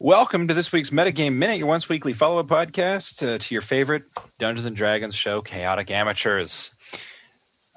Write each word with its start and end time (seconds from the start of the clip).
Welcome 0.00 0.46
to 0.46 0.54
this 0.54 0.70
week's 0.70 0.90
Metagame 0.90 1.32
Minute, 1.32 1.58
your 1.58 1.66
once 1.66 1.88
weekly 1.88 2.12
follow 2.12 2.38
up 2.38 2.46
podcast 2.46 3.26
uh, 3.26 3.36
to 3.36 3.52
your 3.52 3.62
favorite 3.62 4.04
Dungeons 4.38 4.64
and 4.64 4.76
Dragons 4.76 5.16
show, 5.16 5.42
Chaotic 5.42 5.90
Amateurs. 5.90 6.72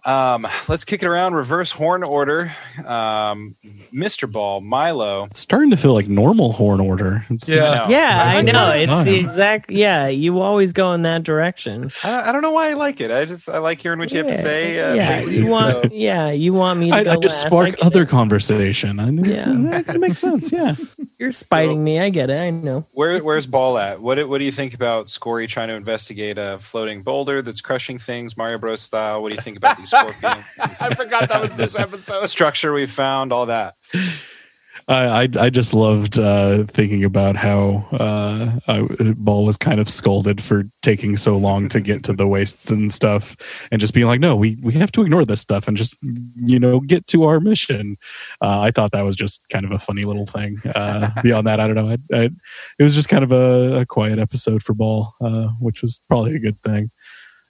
Um, 0.04 0.48
let's 0.68 0.84
kick 0.84 1.04
it 1.04 1.08
around. 1.08 1.36
Reverse 1.36 1.70
horn 1.72 2.04
order. 2.04 2.52
Um, 2.86 3.56
Mr. 3.94 4.30
Ball, 4.32 4.60
Milo. 4.62 5.28
starting 5.34 5.70
to 5.70 5.78
feel 5.78 5.94
like 5.94 6.08
normal 6.08 6.52
horn 6.54 6.80
order. 6.80 7.24
It's, 7.30 7.48
Yeah. 7.48 7.88
Yeah, 7.88 8.24
I 8.24 8.38
I, 8.38 8.42
know. 8.42 8.52
that. 8.52 8.80
It's 8.80 9.06
the 9.06 9.16
exact. 9.20 9.70
Yeah, 9.72 10.08
you 10.08 10.40
always 10.42 10.74
go 10.74 10.94
in 10.94 11.04
that 11.04 11.24
direction. 11.24 11.92
I, 12.04 12.30
I 12.30 12.32
don't 12.32 12.42
know 12.42 12.52
why 12.52 12.70
I 12.72 12.74
like 12.74 13.00
it. 13.00 13.12
I 13.12 13.26
just 13.26 13.48
I 13.48 13.60
like 13.60 13.80
hearing 13.82 14.00
what 14.00 14.12
you 14.12 14.18
have 14.20 14.28
to 14.28 14.42
say. 14.42 14.80
Uh, 14.80 14.94
yeah, 14.96 15.10
lately, 15.20 15.38
you 15.38 15.46
want. 15.46 15.84
so- 15.86 15.90
Yeah, 15.94 16.32
you 16.32 16.54
want 16.54 16.80
me 16.80 16.90
to 16.90 16.96
I, 16.96 17.04
go 17.04 17.12
I 17.12 17.16
just 17.18 17.44
last. 17.44 17.48
spark 17.48 17.76
I 17.84 17.86
other 17.86 18.04
it. 18.04 18.10
conversation. 18.10 19.00
I 19.00 19.12
mean, 19.12 19.26
Yeah. 19.26 19.46
that, 19.70 19.86
that 19.86 20.00
makes 20.00 20.20
sense. 20.20 20.52
Yeah. 20.52 20.76
You're 21.20 21.32
spiting 21.32 21.84
me. 21.84 22.00
I 22.00 22.10
get 22.10 22.32
it. 22.32 22.40
I 22.40 22.50
know. 22.50 22.88
Where 22.94 23.24
where's 23.24 23.46
Ball 23.46 23.78
at? 23.78 24.02
What 24.02 24.28
what 24.28 24.40
do 24.40 24.46
you 24.46 24.52
think 24.52 24.74
about 24.74 25.08
Scory 25.10 25.48
trying 25.48 25.68
to 25.68 25.76
investigate 25.76 26.40
a 26.40 26.58
floating 26.60 27.04
boulder 27.04 27.44
that's 27.44 27.62
crushing 27.62 28.00
things, 28.00 28.36
Mario 28.36 28.58
Bros 28.58 28.82
style? 28.82 29.22
What 29.22 29.30
do 29.30 29.36
you 29.36 29.42
think 29.42 29.58
about 29.58 29.78
these 29.78 29.91
scorpions? 29.92 30.46
I 30.82 30.96
forgot 30.96 31.30
that 31.30 31.42
was 31.42 31.52
this 31.58 31.74
This- 31.74 31.80
episode. 31.80 32.26
structure 32.28 32.74
we 32.74 32.86
found, 32.86 33.32
all 33.34 33.48
that. 33.48 33.76
I, 34.88 35.24
I 35.24 35.28
I 35.38 35.50
just 35.52 35.74
loved 35.76 36.18
uh, 36.18 36.64
thinking 36.64 37.04
about 37.04 37.36
how 37.36 37.88
uh, 37.92 38.60
I, 38.68 38.82
Ball 39.16 39.46
was 39.46 39.56
kind 39.56 39.80
of 39.80 39.88
scolded 39.90 40.42
for 40.42 40.64
taking 40.82 41.18
so 41.18 41.38
long 41.38 41.70
to 41.70 41.80
get 41.80 42.06
to 42.06 42.14
the 42.14 42.26
wastes 42.36 42.72
and 42.72 42.92
stuff, 42.92 43.36
and 43.72 43.80
just 43.80 43.94
being 43.94 44.08
like, 44.08 44.20
"No, 44.20 44.36
we 44.36 44.58
we 44.62 44.74
have 44.74 44.92
to 44.94 45.04
ignore 45.04 45.24
this 45.24 45.40
stuff 45.40 45.68
and 45.68 45.78
just 45.78 45.98
you 46.02 46.60
know 46.60 46.80
get 46.80 47.06
to 47.08 47.26
our 47.26 47.40
mission." 47.40 47.98
Uh, 48.42 48.60
I 48.62 48.72
thought 48.72 48.92
that 48.94 49.04
was 49.04 49.16
just 49.16 49.48
kind 49.50 49.66
of 49.66 49.72
a 49.72 49.80
funny 49.80 50.04
little 50.04 50.26
thing. 50.26 50.60
Uh, 50.66 51.12
beyond 51.24 51.46
that, 51.48 51.60
I 51.60 51.68
don't 51.68 51.76
know. 51.76 51.90
I, 51.90 51.98
I, 52.18 52.24
it 52.80 52.84
was 52.84 52.96
just 52.96 53.08
kind 53.10 53.24
of 53.24 53.32
a, 53.32 53.82
a 53.82 53.86
quiet 53.86 54.18
episode 54.18 54.64
for 54.64 54.74
Ball, 54.74 55.14
uh, 55.22 55.50
which 55.60 55.84
was 55.84 56.00
probably 56.08 56.36
a 56.36 56.40
good 56.40 56.60
thing. 56.64 56.90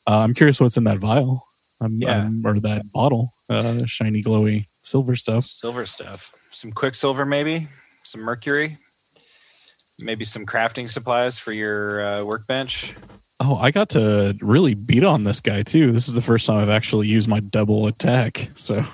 Uh, 0.05 0.20
I'm 0.20 0.33
curious 0.33 0.59
what's 0.59 0.78
in 0.78 0.83
that 0.83 0.98
vial, 0.98 1.48
um, 1.82 2.00
Yeah. 2.00 2.26
um, 2.26 2.44
or 2.46 2.60
that 2.62 2.90
bottle, 2.92 3.34
uh, 3.50 3.86
shiny, 3.86 4.24
glowy 4.24 4.68
silver 4.84 5.16
stuff. 5.16 5.46
Silver 5.46 5.86
stuff. 5.86 6.34
Some 6.52 6.72
quicksilver, 6.72 7.26
maybe. 7.26 7.68
Some 8.04 8.22
mercury. 8.22 8.78
Maybe 10.00 10.26
some 10.26 10.46
crafting 10.46 10.90
supplies 10.90 11.38
for 11.38 11.52
your 11.52 12.02
uh, 12.06 12.23
workbench. 12.23 12.96
Oh, 13.44 13.56
I 13.56 13.72
got 13.72 13.89
to 13.89 14.38
really 14.39 14.75
beat 14.75 15.03
on 15.03 15.23
this 15.23 15.39
guy 15.39 15.64
too. 15.64 15.92
This 15.92 16.08
is 16.08 16.14
the 16.14 16.22
first 16.22 16.45
time 16.45 16.59
I've 16.59 16.70
actually 16.70 17.08
used 17.08 17.28
my 17.28 17.39
double 17.39 17.88
attack, 17.88 18.52
so 18.56 18.75
that 18.75 18.86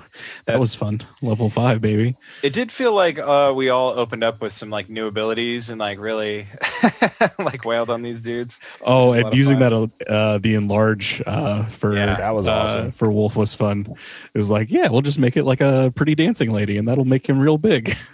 That's- 0.46 0.58
was 0.60 0.74
fun. 0.74 1.02
Level 1.20 1.50
five, 1.50 1.82
baby. 1.82 2.16
It 2.42 2.54
did 2.54 2.72
feel 2.72 2.94
like 2.94 3.18
uh, 3.18 3.52
we 3.54 3.68
all 3.68 3.90
opened 3.90 4.24
up 4.24 4.40
with 4.40 4.54
some 4.54 4.70
like 4.70 4.88
new 4.88 5.06
abilities 5.06 5.68
and 5.68 5.78
like 5.78 5.98
really 5.98 6.46
like 7.38 7.66
wailed 7.66 7.90
on 7.90 8.00
these 8.00 8.20
dudes. 8.22 8.58
Oh, 8.80 9.08
was 9.08 9.16
a 9.18 9.22
lot 9.22 9.26
and 9.32 9.36
using 9.38 9.58
fun. 9.58 9.90
that 9.98 10.08
uh, 10.10 10.38
the 10.38 10.54
enlarge 10.54 11.22
uh, 11.26 11.66
for 11.66 11.94
Yeah, 11.94 12.16
that 12.16 12.34
was 12.34 12.48
uh, 12.48 12.52
awesome. 12.52 12.92
for 12.92 13.10
Wolf 13.10 13.36
was 13.36 13.54
fun. 13.54 13.86
It 14.32 14.38
was 14.38 14.48
like, 14.48 14.70
yeah, 14.70 14.88
we'll 14.88 15.02
just 15.02 15.18
make 15.18 15.36
it 15.36 15.44
like 15.44 15.60
a 15.60 15.92
pretty 15.94 16.14
dancing 16.14 16.52
lady, 16.52 16.78
and 16.78 16.88
that'll 16.88 17.04
make 17.04 17.28
him 17.28 17.38
real 17.38 17.58
big. 17.58 17.94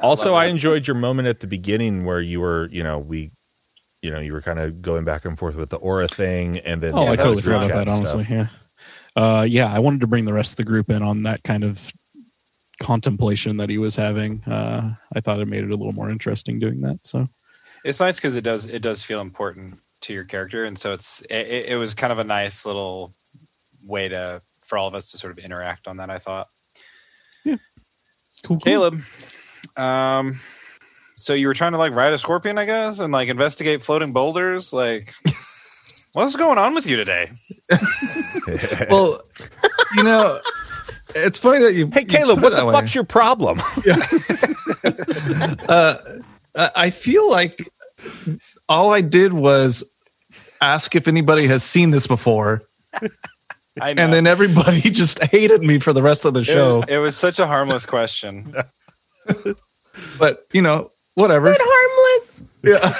Also, 0.00 0.30
love 0.30 0.36
I 0.38 0.44
enjoyed 0.46 0.86
your 0.86 0.94
moment 0.94 1.26
at 1.26 1.40
the 1.40 1.48
beginning 1.48 2.04
where 2.04 2.20
you 2.20 2.38
were, 2.40 2.68
you 2.70 2.84
know, 2.84 3.00
we, 3.00 3.32
you 4.02 4.10
know, 4.10 4.20
you 4.20 4.32
were 4.32 4.42
kind 4.42 4.58
of 4.58 4.80
going 4.82 5.04
back 5.04 5.24
and 5.24 5.38
forth 5.38 5.54
with 5.54 5.70
the 5.70 5.76
aura 5.76 6.08
thing, 6.08 6.58
and 6.58 6.82
then 6.82 6.94
oh, 6.94 7.04
Yeah, 7.04 7.10
I 7.12 7.16
totally 7.16 7.36
was 7.36 7.44
forgot 7.44 7.64
about 7.70 7.84
that. 7.86 7.88
Honestly, 7.88 8.26
yeah, 8.28 8.46
uh, 9.16 9.46
yeah. 9.48 9.72
I 9.72 9.78
wanted 9.78 10.00
to 10.00 10.06
bring 10.06 10.24
the 10.24 10.32
rest 10.32 10.52
of 10.52 10.56
the 10.56 10.64
group 10.64 10.90
in 10.90 11.02
on 11.02 11.24
that 11.24 11.42
kind 11.42 11.64
of 11.64 11.80
contemplation 12.80 13.58
that 13.58 13.68
he 13.68 13.78
was 13.78 13.94
having. 13.94 14.42
Uh, 14.44 14.94
I 15.14 15.20
thought 15.20 15.40
it 15.40 15.46
made 15.46 15.64
it 15.64 15.70
a 15.70 15.76
little 15.76 15.92
more 15.92 16.10
interesting 16.10 16.58
doing 16.58 16.80
that. 16.80 16.98
So 17.02 17.28
It's 17.84 18.00
nice 18.00 18.16
because 18.16 18.36
it 18.36 18.42
does 18.42 18.64
it 18.64 18.80
does 18.80 19.02
feel 19.02 19.20
important 19.20 19.78
to 20.02 20.14
your 20.14 20.24
character, 20.24 20.64
and 20.64 20.78
so 20.78 20.92
it's 20.92 21.20
it, 21.28 21.66
it 21.68 21.76
was 21.76 21.94
kind 21.94 22.12
of 22.12 22.18
a 22.18 22.24
nice 22.24 22.64
little 22.64 23.14
way 23.84 24.08
to 24.08 24.40
for 24.64 24.78
all 24.78 24.88
of 24.88 24.94
us 24.94 25.10
to 25.10 25.18
sort 25.18 25.32
of 25.32 25.38
interact 25.38 25.86
on 25.86 25.98
that. 25.98 26.10
I 26.10 26.18
thought. 26.18 26.48
cool, 27.44 27.58
cool. 28.44 28.60
Caleb, 28.60 29.02
um, 29.76 30.40
so 31.20 31.34
you 31.34 31.46
were 31.48 31.54
trying 31.54 31.72
to 31.72 31.78
like 31.78 31.92
ride 31.92 32.12
a 32.12 32.18
scorpion, 32.18 32.56
I 32.56 32.64
guess, 32.64 32.98
and 32.98 33.12
like 33.12 33.28
investigate 33.28 33.82
floating 33.82 34.12
boulders. 34.12 34.72
Like, 34.72 35.12
what's 36.12 36.34
going 36.34 36.58
on 36.58 36.74
with 36.74 36.86
you 36.86 36.96
today? 36.96 37.30
well, 38.90 39.22
you 39.96 40.02
know, 40.02 40.40
it's 41.14 41.38
funny 41.38 41.60
that 41.64 41.74
you. 41.74 41.90
hey, 41.92 42.00
you 42.00 42.06
Caleb, 42.06 42.42
what 42.42 42.56
the 42.56 42.64
that 42.64 42.72
fuck's 42.72 42.94
your 42.94 43.04
problem? 43.04 43.58
way. 43.84 45.56
Uh, 45.68 45.98
I 46.54 46.70
I 46.74 46.90
feel 46.90 47.30
like 47.30 47.70
all 48.68 48.92
I 48.92 49.02
did 49.02 49.32
was 49.34 49.84
ask 50.60 50.96
if 50.96 51.06
anybody 51.06 51.46
has 51.48 51.62
seen 51.62 51.90
this 51.90 52.06
before, 52.06 52.62
I 53.78 53.92
know. 53.92 54.02
and 54.02 54.12
then 54.12 54.26
everybody 54.26 54.80
just 54.90 55.22
hated 55.22 55.60
me 55.62 55.80
for 55.80 55.92
the 55.92 56.02
rest 56.02 56.24
of 56.24 56.32
the 56.32 56.40
it, 56.40 56.44
show. 56.44 56.78
was, 56.78 56.86
it 56.88 56.96
was 56.96 57.16
such 57.16 57.38
a 57.38 57.46
harmless 57.46 57.84
question. 57.84 58.54
But 60.18 60.46
you 60.52 60.62
know, 60.62 60.90
whatever. 61.14 61.54
harmless. 61.58 62.42
Yeah. 62.62 62.94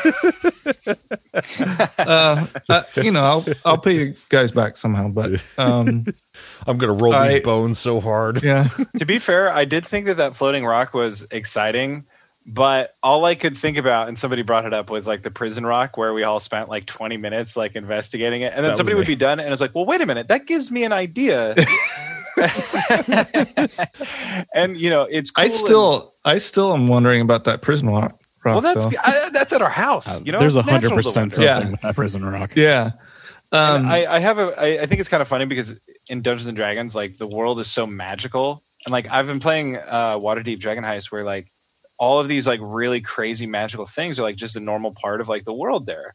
uh, 1.98 2.47
uh, 2.69 2.82
you 2.97 3.10
know, 3.10 3.22
I'll 3.22 3.44
I'll 3.65 3.78
pay 3.78 3.94
you 3.94 4.15
guys 4.28 4.53
back 4.53 4.76
somehow. 4.76 5.09
But 5.09 5.43
um, 5.59 6.06
I'm 6.66 6.78
gonna 6.78 6.94
roll 6.94 7.15
I- 7.15 7.34
these 7.34 7.43
bones 7.43 7.78
so 7.78 8.00
hard. 8.00 8.43
yeah. 8.43 8.69
to 8.99 9.04
be 9.04 9.19
fair, 9.19 9.53
I 9.53 9.65
did 9.65 9.87
think 9.87 10.06
that 10.06 10.16
that 10.19 10.37
floating 10.37 10.65
rock 10.65 10.94
was 10.94 11.26
exciting, 11.31 12.04
but 12.47 12.94
all 13.03 13.25
I 13.25 13.34
could 13.34 13.56
think 13.59 13.76
about, 13.76 14.09
and 14.09 14.19
somebody 14.19 14.43
brought 14.43 14.65
it 14.65 14.72
up, 14.75 14.91
was 14.91 15.06
like 15.06 15.22
the 15.22 15.31
prison 15.31 15.66
rock 15.66 15.97
where 15.97 16.15
we 16.15 16.22
all 16.22 16.41
spent 16.41 16.69
like 16.69 16.87
20 16.87 17.16
minutes 17.19 17.56
like 17.56 17.76
investigating 17.76 18.43
it, 18.43 18.53
and 18.54 18.56
then 18.59 18.65
That 18.65 18.69
was 18.70 18.76
somebody 18.78 18.97
would 18.97 19.06
be 19.06 19.16
done, 19.16 19.41
and 19.41 19.47
it 19.49 19.50
was 19.50 19.60
like, 19.60 19.75
well, 19.75 19.87
wait 19.87 20.00
a 20.00 20.06
minute, 20.06 20.28
that 20.28 20.47
gives 20.47 20.70
me 20.70 20.84
an 20.84 20.93
idea. 20.93 21.54
and 24.55 24.77
you 24.77 24.91
know, 24.91 25.03
it's 25.03 25.31
cool 25.31 25.43
I 25.43 25.45
and- 25.47 25.53
still 25.53 26.15
I 26.25 26.39
still 26.39 26.73
am 26.75 26.89
wondering 26.89 27.21
about 27.21 27.45
that 27.45 27.62
prison 27.62 27.89
rock. 27.89 28.19
well, 28.45 28.61
that's. 28.61 28.84
I, 28.99 29.31
that's 29.31 29.53
at 29.53 29.62
our 29.62 29.71
house. 29.71 30.09
Uh, 30.09 30.21
you 30.25 30.33
know, 30.33 30.41
there's 30.41 30.56
a 30.56 30.62
hundred 30.62 30.93
percent 30.93 31.33
something 31.33 31.45
Yeah. 31.45 31.71
with 31.71 31.81
that 31.83 31.95
prison 31.95 32.25
rock. 32.25 32.53
yeah. 32.56 32.93
Um, 33.53 33.87
I, 33.89 34.06
I 34.06 34.19
have 34.21 34.39
a 34.39 34.59
I, 34.61 34.83
I 34.83 34.87
think 34.87 35.00
it's 35.00 35.09
kind 35.11 35.21
of 35.21 35.29
funny 35.29 35.45
because 35.45 35.75
in 36.09 36.23
Dungeons 36.23 36.47
and 36.47 36.56
Dragons, 36.56 36.95
like 36.95 37.19
the 37.19 37.27
world 37.27 37.59
is 37.61 37.71
so 37.71 37.87
magical, 37.87 38.62
and 38.87 38.93
like 38.93 39.06
I've 39.11 39.27
been 39.27 39.41
playing 39.41 39.77
uh, 39.77 40.19
Waterdeep 40.19 40.61
Dragon 40.61 40.84
Heist, 40.84 41.11
where 41.11 41.25
like 41.25 41.50
all 41.99 42.21
of 42.21 42.29
these 42.29 42.47
like 42.47 42.61
really 42.62 43.00
crazy 43.00 43.47
magical 43.47 43.87
things 43.87 44.19
are 44.19 44.23
like 44.23 44.37
just 44.37 44.56
a 44.56 44.61
normal 44.61 44.93
part 44.93 45.21
of 45.21 45.29
like 45.29 45.45
the 45.45 45.53
world 45.53 45.84
there. 45.84 46.15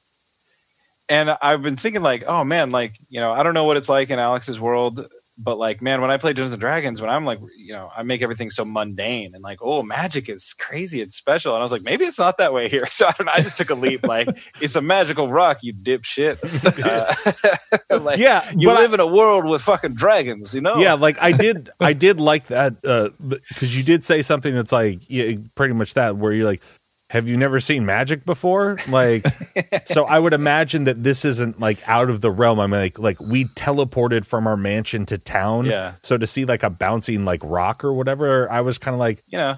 And 1.09 1.29
I've 1.29 1.61
been 1.61 1.75
thinking 1.75 2.01
like, 2.01 2.23
oh 2.25 2.43
man, 2.45 2.69
like 2.71 2.97
you 3.09 3.19
know, 3.19 3.31
I 3.33 3.43
don't 3.43 3.53
know 3.53 3.65
what 3.65 3.77
it's 3.77 3.89
like 3.89 4.09
in 4.09 4.17
Alex's 4.17 4.59
world, 4.59 5.05
but 5.37 5.57
like 5.57 5.81
man, 5.81 6.01
when 6.01 6.11
I 6.11 6.17
play 6.17 6.31
Dungeons 6.33 6.53
and 6.53 6.61
Dragons, 6.61 7.01
when 7.01 7.09
I'm 7.09 7.25
like, 7.25 7.39
you 7.57 7.73
know, 7.73 7.89
I 7.95 8.03
make 8.03 8.21
everything 8.21 8.49
so 8.49 8.63
mundane 8.65 9.33
and 9.35 9.43
like, 9.43 9.59
oh, 9.61 9.83
magic 9.83 10.29
is 10.29 10.53
crazy, 10.57 11.01
it's 11.01 11.15
special, 11.15 11.53
and 11.53 11.59
I 11.59 11.63
was 11.63 11.71
like, 11.71 11.83
maybe 11.83 12.05
it's 12.05 12.17
not 12.19 12.37
that 12.37 12.53
way 12.53 12.69
here. 12.69 12.85
So 12.91 13.07
I 13.07 13.11
don't 13.11 13.25
know, 13.25 13.33
I 13.35 13.41
just 13.41 13.57
took 13.57 13.69
a 13.69 13.75
leap, 13.75 14.07
like 14.07 14.29
it's 14.61 14.75
a 14.75 14.81
magical 14.81 15.29
rock, 15.31 15.59
you 15.61 15.73
dipshit. 15.73 16.37
Uh, 17.89 17.99
like, 17.99 18.19
Yeah, 18.19 18.49
you 18.55 18.67
but 18.69 18.77
I- 18.77 18.81
live 18.81 18.93
in 18.93 18.99
a 18.99 19.07
world 19.07 19.45
with 19.45 19.61
fucking 19.61 19.95
dragons, 19.95 20.53
you 20.53 20.61
know? 20.61 20.77
Yeah, 20.77 20.93
like 20.93 21.21
I 21.21 21.31
did, 21.31 21.69
I 21.79 21.93
did 21.93 22.19
like 22.21 22.47
that 22.47 22.81
because 22.81 23.75
you 23.75 23.83
did 23.83 24.03
say 24.03 24.21
something 24.21 24.53
that's 24.53 24.71
like 24.71 24.99
yeah, 25.07 25.35
pretty 25.55 25.73
much 25.73 25.93
that 25.95 26.17
where 26.17 26.31
you're 26.31 26.45
like, 26.45 26.61
have 27.11 27.27
you 27.27 27.37
never 27.37 27.59
seen 27.59 27.85
magic 27.85 28.25
before? 28.25 28.77
Like, 28.87 29.25
so 29.85 30.05
I 30.05 30.17
would 30.17 30.33
imagine 30.33 30.85
that 30.85 31.03
this 31.03 31.23
isn't 31.23 31.59
like 31.59 31.87
out 31.87 32.09
of 32.09 32.21
the 32.21 32.31
realm. 32.31 32.59
I 32.59 32.67
mean, 32.67 32.79
like, 32.79 32.97
like 32.99 33.19
we 33.19 33.45
teleported 33.45 34.25
from 34.25 34.47
our 34.47 34.57
mansion 34.57 35.05
to 35.07 35.17
town. 35.17 35.65
Yeah. 35.65 35.93
So 36.03 36.17
to 36.17 36.25
see 36.25 36.45
like 36.45 36.63
a 36.63 36.69
bouncing 36.69 37.23
like 37.23 37.41
rock 37.43 37.83
or 37.83 37.93
whatever, 37.93 38.51
I 38.51 38.61
was 38.61 38.77
kind 38.79 38.93
of 38.95 38.99
like, 38.99 39.23
You 39.27 39.37
know, 39.37 39.55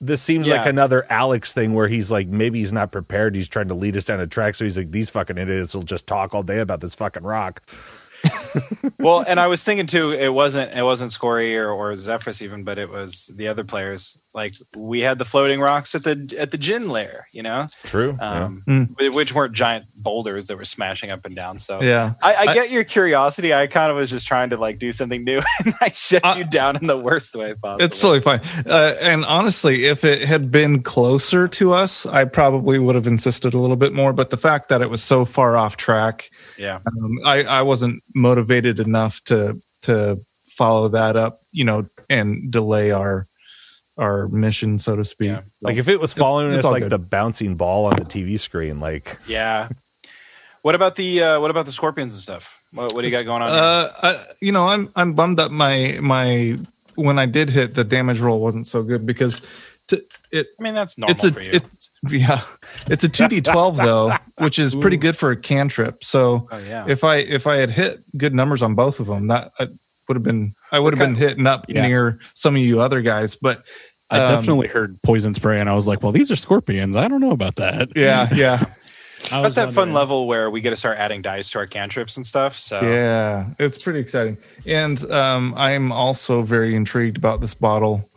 this 0.00 0.22
seems 0.22 0.46
Yeah. 0.46 0.56
like 0.58 0.66
another 0.68 1.06
Alex 1.08 1.52
thing 1.52 1.74
where 1.74 1.88
he's 1.88 2.10
like, 2.10 2.26
maybe 2.26 2.58
he's 2.58 2.72
not 2.72 2.90
prepared. 2.90 3.34
He's 3.34 3.48
trying 3.48 3.68
to 3.68 3.74
lead 3.74 3.96
us 3.96 4.04
down 4.04 4.18
a 4.20 4.26
track. 4.26 4.56
So 4.56 4.64
he's 4.64 4.76
like, 4.76 4.90
these 4.90 5.08
fucking 5.10 5.38
idiots 5.38 5.74
will 5.74 5.82
just 5.84 6.06
talk 6.06 6.34
all 6.34 6.42
day 6.42 6.58
about 6.58 6.80
this 6.80 6.94
fucking 6.96 7.22
rock. 7.22 7.62
well, 8.98 9.24
and 9.26 9.38
I 9.38 9.46
was 9.46 9.62
thinking 9.62 9.86
too, 9.86 10.10
it 10.10 10.28
wasn't 10.28 10.74
it 10.74 10.82
wasn't 10.82 11.12
Scory 11.12 11.56
or, 11.56 11.70
or 11.70 11.94
Zephyrus 11.96 12.42
even, 12.42 12.64
but 12.64 12.78
it 12.78 12.88
was 12.88 13.30
the 13.34 13.48
other 13.48 13.64
players. 13.64 14.18
Like 14.34 14.54
we 14.76 15.00
had 15.00 15.18
the 15.18 15.24
floating 15.24 15.60
rocks 15.60 15.94
at 15.94 16.04
the 16.04 16.36
at 16.38 16.50
the 16.50 16.58
djinn 16.58 16.88
lair, 16.88 17.26
you 17.32 17.42
know, 17.42 17.66
True. 17.84 18.16
yeah. 18.18 18.44
um, 18.44 18.62
Mm. 18.68 19.14
which 19.14 19.32
weren't 19.34 19.52
giant 19.54 19.86
boulders 19.96 20.46
that 20.48 20.56
were 20.58 20.64
smashing 20.64 21.10
up 21.10 21.24
and 21.24 21.34
down. 21.34 21.58
So 21.58 21.82
yeah. 21.82 22.14
I, 22.22 22.34
I 22.34 22.40
I- 22.50 22.54
get 22.54 22.70
your 22.70 22.84
curiosity. 22.84 23.52
I 23.54 23.66
kind 23.66 23.90
of 23.90 23.96
was 23.96 24.10
just 24.10 24.26
trying 24.26 24.50
to 24.50 24.56
like 24.56 24.78
do 24.78 24.92
something 24.92 25.24
new, 25.24 25.40
and 25.64 25.74
I 25.80 25.90
shut 25.90 26.24
I- 26.24 26.38
you 26.38 26.44
down 26.44 26.76
in 26.76 26.86
the 26.86 26.96
worst 26.96 27.34
way 27.34 27.54
possible. 27.54 27.84
It's 27.84 28.00
totally 28.00 28.20
fine. 28.20 28.40
Uh, 28.66 28.96
and 29.00 29.24
honestly, 29.24 29.84
if 29.86 30.04
it 30.04 30.22
had 30.22 30.50
been 30.50 30.82
closer 30.82 31.48
to 31.48 31.72
us, 31.72 32.06
I 32.06 32.24
probably 32.24 32.78
would 32.78 32.94
have 32.94 33.06
insisted 33.06 33.54
a 33.54 33.58
little 33.58 33.76
bit 33.76 33.92
more. 33.92 34.12
But 34.12 34.30
the 34.30 34.36
fact 34.36 34.68
that 34.68 34.82
it 34.82 34.90
was 34.90 35.02
so 35.02 35.24
far 35.24 35.56
off 35.56 35.76
track, 35.76 36.30
yeah. 36.56 36.78
um, 36.86 37.18
I, 37.24 37.42
I 37.42 37.62
wasn't 37.62 38.02
motivated 38.14 38.80
enough 38.80 39.22
to 39.24 39.60
to 39.82 40.20
follow 40.46 40.88
that 40.88 41.16
up, 41.16 41.40
you 41.52 41.64
know, 41.64 41.86
and 42.08 42.50
delay 42.50 42.90
our 42.90 43.26
our 43.96 44.28
mission, 44.28 44.78
so 44.78 44.96
to 44.96 45.04
speak. 45.04 45.30
Yeah. 45.30 45.40
Like 45.60 45.76
if 45.76 45.88
it 45.88 46.00
was 46.00 46.12
following 46.12 46.52
it's 46.52 46.64
us 46.64 46.70
like 46.70 46.84
good. 46.84 46.92
the 46.92 46.98
bouncing 46.98 47.56
ball 47.56 47.86
on 47.86 47.96
the 47.96 48.04
TV 48.04 48.38
screen, 48.38 48.80
like 48.80 49.18
Yeah. 49.26 49.68
What 50.62 50.74
about 50.74 50.96
the 50.96 51.22
uh, 51.22 51.40
what 51.40 51.50
about 51.50 51.66
the 51.66 51.72
scorpions 51.72 52.14
and 52.14 52.22
stuff? 52.22 52.60
What, 52.72 52.92
what 52.92 53.00
do 53.00 53.06
you 53.06 53.12
got 53.12 53.24
going 53.24 53.42
on? 53.42 53.48
here? 53.48 53.62
Uh, 53.62 53.92
I, 54.02 54.26
you 54.40 54.52
know, 54.52 54.68
I'm 54.68 54.90
I'm 54.96 55.14
bummed 55.14 55.38
that 55.38 55.50
my 55.50 55.98
my 56.00 56.58
when 56.94 57.18
I 57.18 57.26
did 57.26 57.48
hit 57.48 57.74
the 57.74 57.84
damage 57.84 58.20
roll 58.20 58.40
wasn't 58.40 58.66
so 58.66 58.82
good 58.82 59.06
because 59.06 59.40
to, 59.88 60.04
it 60.30 60.48
I 60.58 60.62
mean, 60.62 60.74
that's 60.74 60.98
normal 60.98 61.14
it's 61.14 61.24
a 61.24 61.32
for 61.32 61.40
you. 61.40 61.52
it's 61.52 61.90
yeah 62.08 62.42
it's 62.88 63.04
a 63.04 63.08
two 63.08 63.28
d 63.28 63.40
twelve 63.40 63.76
though, 63.76 64.12
which 64.38 64.58
is 64.58 64.74
pretty 64.74 64.96
good 64.96 65.16
for 65.16 65.30
a 65.30 65.36
cantrip. 65.36 66.04
So 66.04 66.48
oh 66.50 66.58
yeah. 66.58 66.84
if 66.88 67.04
I 67.04 67.16
if 67.16 67.46
I 67.46 67.56
had 67.56 67.70
hit 67.70 68.02
good 68.16 68.34
numbers 68.34 68.62
on 68.62 68.74
both 68.74 69.00
of 69.00 69.06
them, 69.06 69.26
that 69.28 69.52
I 69.58 69.68
would 70.08 70.16
have 70.16 70.22
been 70.22 70.54
I 70.72 70.78
would 70.78 70.92
have 70.96 70.98
been 70.98 71.14
hitting 71.16 71.46
up 71.46 71.66
Yeah. 71.68 71.86
near 71.86 72.18
some 72.34 72.56
of 72.56 72.62
you 72.62 72.80
other 72.80 73.02
guys. 73.02 73.34
But 73.34 73.58
Um, 74.10 74.20
Oh, 74.20 74.28
definitely 74.36 74.68
heard 74.68 74.98
poison 75.02 75.34
spray, 75.34 75.60
and 75.60 75.68
I 75.68 75.74
was 75.74 75.86
like, 75.86 76.02
well, 76.02 76.12
these 76.12 76.30
are 76.30 76.36
scorpions. 76.36 76.96
I 76.96 77.08
don't 77.08 77.20
know 77.20 77.32
about 77.32 77.56
that. 77.56 77.90
Yeah, 77.94 78.26
yeah, 78.34 78.64
It's 79.20 79.32
at 79.32 79.54
that 79.56 79.74
fun 79.74 79.92
level 79.92 80.26
where 80.26 80.48
we 80.50 80.62
get 80.62 80.70
to 80.70 80.76
start 80.76 80.96
adding 80.96 81.20
dice 81.20 81.50
to 81.50 81.58
our 81.58 81.66
cantrips 81.66 82.16
and 82.16 82.26
stuff. 82.26 82.58
So 82.58 82.80
yeah. 82.80 83.50
It's 83.58 83.76
pretty 83.76 84.00
exciting, 84.00 84.38
and 84.64 84.98
um, 85.10 85.52
I'm 85.58 85.92
also 85.92 86.40
very 86.40 86.74
intrigued 86.74 87.18
about 87.18 87.42
this 87.42 87.52
bottle 87.52 88.08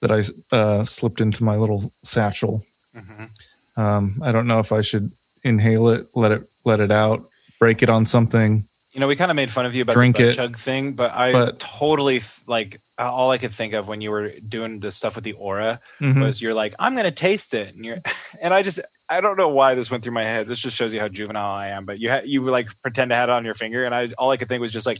that 0.00 0.10
I 0.10 0.24
uh, 0.54 0.82
slipped 0.84 1.20
into 1.20 1.44
my 1.44 1.54
little 1.56 1.92
satchel. 2.02 2.64
Mhm. 2.96 3.30
Um, 3.76 4.20
I 4.22 4.32
don't 4.32 4.46
know 4.46 4.58
if 4.58 4.72
I 4.72 4.80
should 4.80 5.12
inhale 5.42 5.88
it, 5.90 6.08
let 6.14 6.32
it 6.32 6.48
let 6.64 6.80
it 6.80 6.90
out, 6.90 7.28
break 7.60 7.82
it 7.82 7.88
on 7.88 8.06
something. 8.06 8.66
you 8.92 9.00
know, 9.00 9.06
we 9.08 9.14
kind 9.16 9.30
of 9.30 9.34
made 9.36 9.50
fun 9.52 9.66
of 9.66 9.74
you 9.74 9.82
about 9.82 9.92
Drink 9.92 10.16
the 10.16 10.30
it. 10.30 10.34
chug 10.36 10.56
thing, 10.58 10.94
but 10.94 11.12
I 11.12 11.30
But- 11.32 11.60
totally 11.60 12.22
like 12.46 12.80
all 12.98 13.30
I 13.30 13.36
could 13.36 13.52
think 13.52 13.74
of 13.74 13.86
when 13.88 14.00
you 14.00 14.10
were 14.10 14.30
doing 14.48 14.80
the 14.80 14.90
stuff 14.90 15.16
with 15.16 15.24
the 15.24 15.34
aura 15.34 15.80
Mhm. 16.00 16.22
was 16.24 16.40
you're 16.40 16.54
like, 16.54 16.74
I'm 16.78 16.96
gonna 16.96 17.10
taste 17.10 17.52
it, 17.52 17.74
and 17.74 17.84
you're, 17.84 17.98
and 18.40 18.54
I 18.54 18.62
just 18.62 18.80
I 19.08 19.20
don't 19.20 19.36
know 19.36 19.50
why 19.50 19.74
this 19.74 19.90
went 19.90 20.02
through 20.02 20.14
my 20.14 20.24
head. 20.24 20.48
This 20.48 20.58
just 20.58 20.74
shows 20.76 20.92
you 20.94 20.98
how 21.00 21.08
juvenile 21.08 21.50
I 21.54 21.68
am. 21.68 21.84
But 21.84 22.00
you 22.00 22.10
ha- 22.10 22.22
you 22.24 22.42
like 22.48 22.68
pretend 22.82 23.10
to 23.10 23.14
have 23.16 23.28
it 23.28 23.32
on 23.32 23.44
your 23.44 23.54
finger, 23.54 23.84
and 23.84 23.94
I 23.94 24.08
all 24.18 24.30
I 24.30 24.38
could 24.38 24.48
think 24.48 24.62
was 24.62 24.72
just 24.72 24.86
like, 24.86 24.98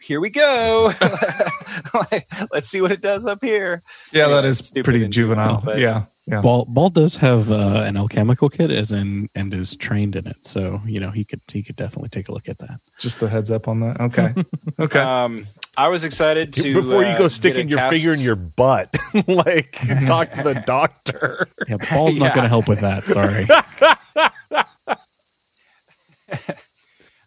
here 0.00 0.18
we 0.20 0.30
go, 0.30 0.92
like, 2.10 2.26
let's 2.50 2.68
see 2.68 2.80
what 2.80 2.90
it 2.92 3.00
does 3.02 3.26
up 3.26 3.42
here. 3.44 3.82
Yeah, 4.12 4.28
that 4.28 4.44
is 4.44 4.70
pretty 4.70 5.06
juvenile. 5.08 5.10
juvenile, 5.58 5.62
but- 5.64 5.78
yeah, 5.78 6.04
yeah. 6.26 6.40
Ball 6.40 6.64
Ball 6.66 6.90
does 6.90 7.16
have 7.16 7.50
uh, 7.50 7.82
an 7.84 7.96
alchemical 7.96 8.48
kit, 8.48 8.70
as 8.70 8.92
in 8.92 9.28
and 9.34 9.52
is 9.52 9.74
trained 9.76 10.14
in 10.16 10.26
it, 10.26 10.36
so 10.46 10.80
you 10.86 11.00
know 11.00 11.10
he 11.10 11.24
could 11.24 11.40
he 11.52 11.62
could 11.62 11.76
definitely 11.76 12.08
take 12.10 12.28
a 12.28 12.32
look 12.32 12.48
at 12.48 12.58
that. 12.58 12.80
Just 12.98 13.22
a 13.22 13.28
heads 13.28 13.50
up 13.50 13.66
on 13.68 13.80
that. 13.80 14.00
Okay, 14.00 14.32
okay. 14.78 15.00
Um, 15.00 15.46
I 15.76 15.88
was 15.88 16.04
excited 16.04 16.52
to 16.54 16.74
before 16.74 17.02
you 17.02 17.08
uh, 17.10 17.18
go 17.18 17.24
get 17.24 17.32
sticking 17.32 17.68
your 17.68 17.78
cast- 17.78 17.94
finger 17.94 18.12
in 18.14 18.20
your 18.20 18.36
butt, 18.36 18.94
like 19.26 19.72
talk 20.06 20.32
to 20.32 20.42
the 20.42 20.62
doctor. 20.66 21.48
Yeah, 21.68 21.78
Ball's 21.90 22.16
not 22.18 22.26
Yeah. 22.26 22.34
going 22.34 22.44
to 22.44 22.48
help 22.48 22.68
with 22.68 22.80
that. 22.80 23.08
Sorry. 23.08 23.48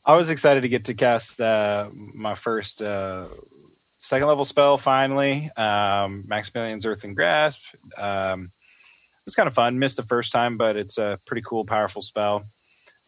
I 0.07 0.15
was 0.15 0.29
excited 0.29 0.61
to 0.61 0.69
get 0.69 0.85
to 0.85 0.93
cast 0.93 1.41
uh, 1.41 1.89
my 1.93 2.35
first 2.35 2.81
uh, 2.81 3.27
second 3.97 4.27
level 4.27 4.45
spell 4.45 4.77
finally. 4.77 5.49
Um, 5.57 6.23
Maximilian's 6.27 6.85
Earthen 6.85 7.15
Grasp. 7.15 7.61
Um, 7.97 8.43
it 8.45 8.51
was 9.25 9.35
kind 9.35 9.47
of 9.47 9.53
fun. 9.53 9.79
Missed 9.79 9.97
the 9.97 10.03
first 10.03 10.31
time, 10.31 10.57
but 10.57 10.75
it's 10.77 10.97
a 10.97 11.19
pretty 11.25 11.41
cool, 11.41 11.65
powerful 11.65 12.01
spell. 12.01 12.45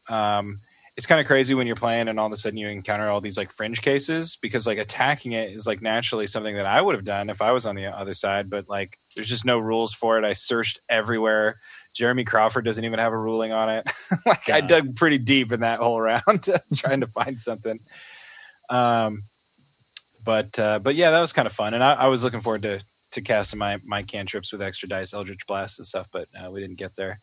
Um, 0.10 0.60
it's 0.98 1.06
kind 1.06 1.22
of 1.22 1.28
crazy 1.28 1.54
when 1.54 1.68
you're 1.68 1.76
playing 1.76 2.08
and 2.08 2.20
all 2.20 2.26
of 2.26 2.34
a 2.34 2.38
sudden 2.38 2.58
you 2.58 2.68
encounter 2.68 3.08
all 3.08 3.22
these 3.22 3.38
like 3.38 3.52
fringe 3.52 3.84
cases 3.84 4.36
because 4.42 4.66
like 4.66 4.80
attacking 4.80 5.34
it 5.34 5.52
is 5.52 5.68
like 5.68 5.80
naturally 5.80 6.26
something 6.26 6.56
that 6.56 6.66
I 6.66 6.82
would 6.82 6.96
have 6.96 7.06
done 7.06 7.30
if 7.30 7.40
I 7.40 7.52
was 7.52 7.68
on 7.68 7.76
the 7.76 7.86
other 7.86 8.16
side, 8.16 8.50
but 8.50 8.68
like 8.68 8.98
there's 9.16 9.30
just 9.30 9.46
no 9.46 9.60
rules 9.60 9.94
for 9.94 10.18
it. 10.18 10.26
I 10.26 10.34
searched 10.34 10.82
everywhere. 10.90 11.60
Jeremy 11.94 12.24
Crawford 12.24 12.66
doesn't 12.66 12.84
even 12.84 12.98
have 12.98 13.14
a 13.14 13.18
ruling 13.18 13.52
on 13.52 13.70
it. 13.70 13.92
like 14.26 14.50
I 14.50 14.62
dug 14.62 14.96
pretty 14.96 15.20
deep 15.20 15.52
in 15.52 15.60
that 15.60 15.80
whole 15.80 16.02
round 16.02 16.50
trying 16.76 17.02
to 17.02 17.08
find 17.08 17.40
something. 17.40 17.80
Um, 18.68 19.24
but 20.26 20.58
uh, 20.58 20.80
but 20.80 20.96
yeah, 20.96 21.12
that 21.12 21.22
was 21.22 21.32
kind 21.32 21.46
of 21.46 21.54
fun, 21.54 21.74
and 21.76 21.84
I, 21.84 21.94
I 21.94 22.08
was 22.08 22.24
looking 22.24 22.42
forward 22.42 22.64
to 22.64 22.82
to 23.12 23.22
cast 23.22 23.56
my 23.56 23.80
my 23.86 24.04
cantrips 24.04 24.52
with 24.52 24.62
extra 24.62 24.90
dice, 24.90 25.14
Eldritch 25.14 25.48
Blast 25.48 25.80
and 25.80 25.86
stuff, 25.88 26.08
but 26.12 26.28
uh, 26.38 26.52
we 26.52 26.60
didn't 26.62 26.78
get 26.78 26.96
there. 26.96 27.20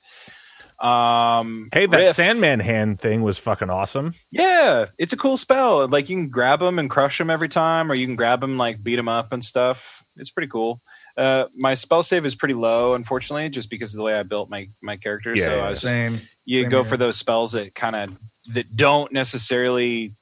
Um, 0.80 1.68
Hey, 1.72 1.86
that 1.86 1.96
Riff. 1.96 2.16
Sandman 2.16 2.60
hand 2.60 3.00
thing 3.00 3.22
was 3.22 3.38
fucking 3.38 3.70
awesome. 3.70 4.14
Yeah, 4.30 4.86
it's 4.98 5.12
a 5.12 5.16
cool 5.16 5.36
spell. 5.36 5.86
Like 5.88 6.08
you 6.08 6.16
can 6.16 6.28
grab 6.30 6.60
them 6.60 6.78
and 6.78 6.90
crush 6.90 7.18
them 7.18 7.30
every 7.30 7.48
time, 7.48 7.90
or 7.90 7.94
you 7.94 8.06
can 8.06 8.16
grab 8.16 8.40
them 8.40 8.56
like 8.56 8.82
beat 8.82 8.96
them 8.96 9.08
up 9.08 9.32
and 9.32 9.44
stuff. 9.44 10.04
It's 10.16 10.30
pretty 10.30 10.48
cool. 10.48 10.80
Uh, 11.16 11.46
my 11.54 11.74
spell 11.74 12.02
save 12.02 12.24
is 12.26 12.34
pretty 12.34 12.54
low, 12.54 12.94
unfortunately, 12.94 13.48
just 13.50 13.70
because 13.70 13.94
of 13.94 13.98
the 13.98 14.04
way 14.04 14.14
I 14.18 14.22
built 14.24 14.48
my 14.50 14.68
my 14.82 14.96
character. 14.96 15.34
Yeah, 15.34 15.44
so 15.44 15.56
yeah, 15.56 15.62
I 15.66 15.70
was 15.70 15.80
just 15.80 15.92
Same. 15.92 16.20
you 16.44 16.62
Same 16.62 16.70
go 16.70 16.82
here. 16.82 16.90
for 16.90 16.96
those 16.96 17.16
spells 17.16 17.52
that 17.52 17.74
kind 17.74 17.96
of 17.96 18.10
that 18.54 18.74
don't 18.74 19.12
necessarily 19.12 20.12